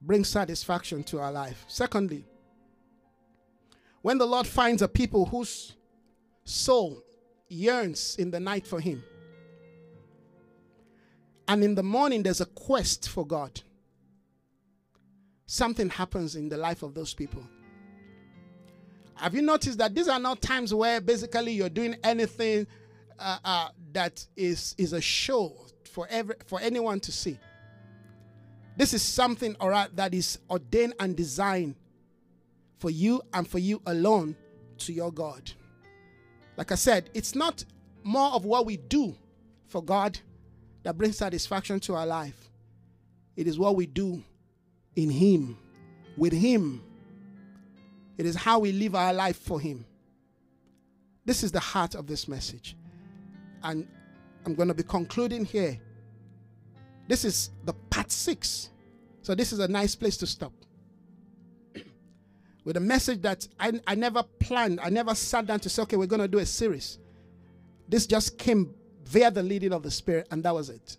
[0.00, 1.64] brings satisfaction to our life.
[1.68, 2.24] Secondly,
[4.02, 5.76] when the Lord finds a people whose
[6.44, 7.02] soul
[7.48, 9.04] yearns in the night for Him,
[11.46, 13.60] and in the morning there's a quest for God
[15.52, 17.42] something happens in the life of those people.
[19.16, 22.66] Have you noticed that these are not times where basically you're doing anything
[23.18, 25.54] uh, uh, that is is a show
[25.84, 27.38] for every for anyone to see?
[28.78, 31.74] This is something, all right, that is ordained and designed
[32.78, 34.34] for you and for you alone
[34.78, 35.52] to your God.
[36.56, 37.62] Like I said, it's not
[38.02, 39.14] more of what we do
[39.66, 40.18] for God
[40.82, 42.50] that brings satisfaction to our life.
[43.36, 44.24] It is what we do
[44.96, 45.56] in Him,
[46.16, 46.82] with Him.
[48.18, 49.84] It is how we live our life for Him.
[51.24, 52.76] This is the heart of this message.
[53.62, 53.86] And
[54.44, 55.78] I'm going to be concluding here.
[57.08, 58.70] This is the part six.
[59.22, 60.52] So, this is a nice place to stop.
[62.64, 65.96] With a message that I, I never planned, I never sat down to say, okay,
[65.96, 66.98] we're going to do a series.
[67.88, 68.74] This just came
[69.04, 70.96] via the leading of the Spirit, and that was it.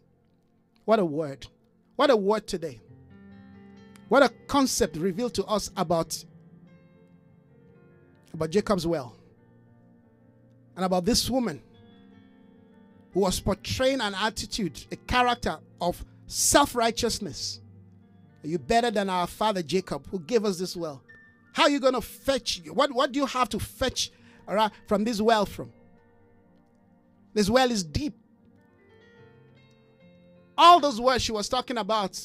[0.86, 1.48] What a word.
[1.96, 2.82] What a word today.
[4.10, 6.24] What a concept revealed to us about,
[8.34, 9.16] about Jacob's well.
[10.76, 11.62] And about this woman
[13.14, 17.60] who was portraying an attitude, a character of self righteousness.
[18.44, 21.02] Are you better than our father Jacob who gave us this well?
[21.54, 22.62] How are you going to fetch?
[22.68, 24.12] What, what do you have to fetch
[24.48, 25.72] right, from this well from?
[27.34, 28.16] This well is deep.
[30.58, 32.20] All those words she was talking about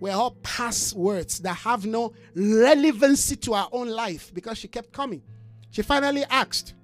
[0.00, 4.92] were all past words that have no relevancy to our own life because she kept
[4.92, 5.22] coming.
[5.70, 6.74] She finally asked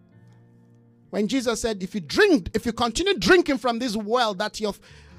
[1.11, 4.75] when Jesus said, If you drink, if you continue drinking from this well that your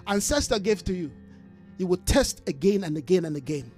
[0.07, 1.11] ancestor gave to you,
[1.77, 3.71] you will test again and again and again.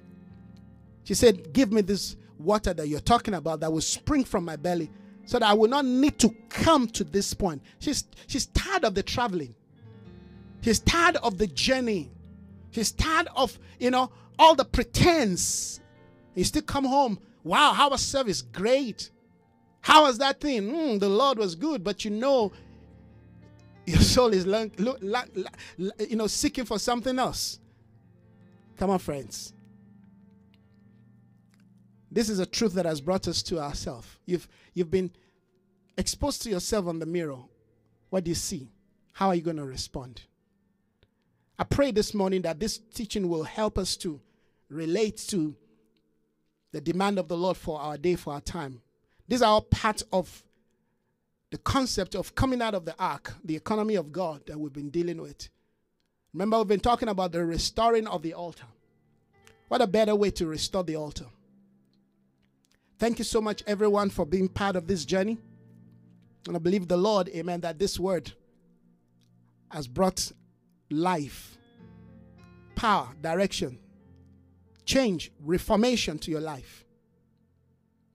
[1.03, 4.55] She said, Give me this water that you're talking about that will spring from my
[4.55, 4.89] belly
[5.25, 7.61] so that I will not need to come to this point.
[7.79, 9.55] She's, she's tired of the traveling,
[10.61, 12.11] she's tired of the journey.
[12.75, 15.79] He's tired of, you know, all the pretense.
[16.33, 17.19] He still come home.
[17.43, 18.41] Wow, how was service?
[18.41, 19.11] Great.
[19.79, 20.63] How was that thing?
[20.63, 22.51] Mm, the Lord was good, but you know,
[23.85, 27.59] your soul is, you know, seeking for something else.
[28.77, 29.53] Come on, friends.
[32.11, 34.07] This is a truth that has brought us to ourselves.
[34.25, 35.11] You've you've been
[35.97, 37.39] exposed to yourself on the mirror.
[38.09, 38.69] What do you see?
[39.13, 40.21] How are you going to respond?
[41.57, 44.19] I pray this morning that this teaching will help us to
[44.69, 45.55] relate to
[46.71, 48.81] the demand of the Lord for our day, for our time.
[49.27, 50.43] These are all part of
[51.51, 54.89] the concept of coming out of the ark, the economy of God that we've been
[54.89, 55.47] dealing with.
[56.33, 58.65] Remember, we've been talking about the restoring of the altar.
[59.69, 61.25] What a better way to restore the altar?
[62.99, 65.37] Thank you so much, everyone, for being part of this journey.
[66.47, 68.33] And I believe the Lord, amen, that this word
[69.71, 70.31] has brought
[70.95, 71.57] life,
[72.75, 73.77] power, direction,
[74.85, 76.85] change, reformation to your life.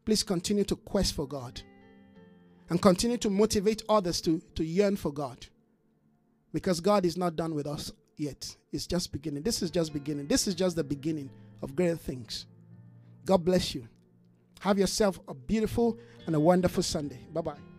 [0.05, 1.61] Please continue to quest for God
[2.71, 5.47] and continue to motivate others to, to yearn for God.
[6.53, 8.57] Because God is not done with us yet.
[8.73, 9.43] It's just beginning.
[9.43, 10.27] This is just beginning.
[10.27, 11.31] This is just the beginning
[11.63, 12.47] of great things.
[13.25, 13.87] God bless you.
[14.61, 17.21] Have yourself a beautiful and a wonderful Sunday.
[17.33, 17.70] Bye bye.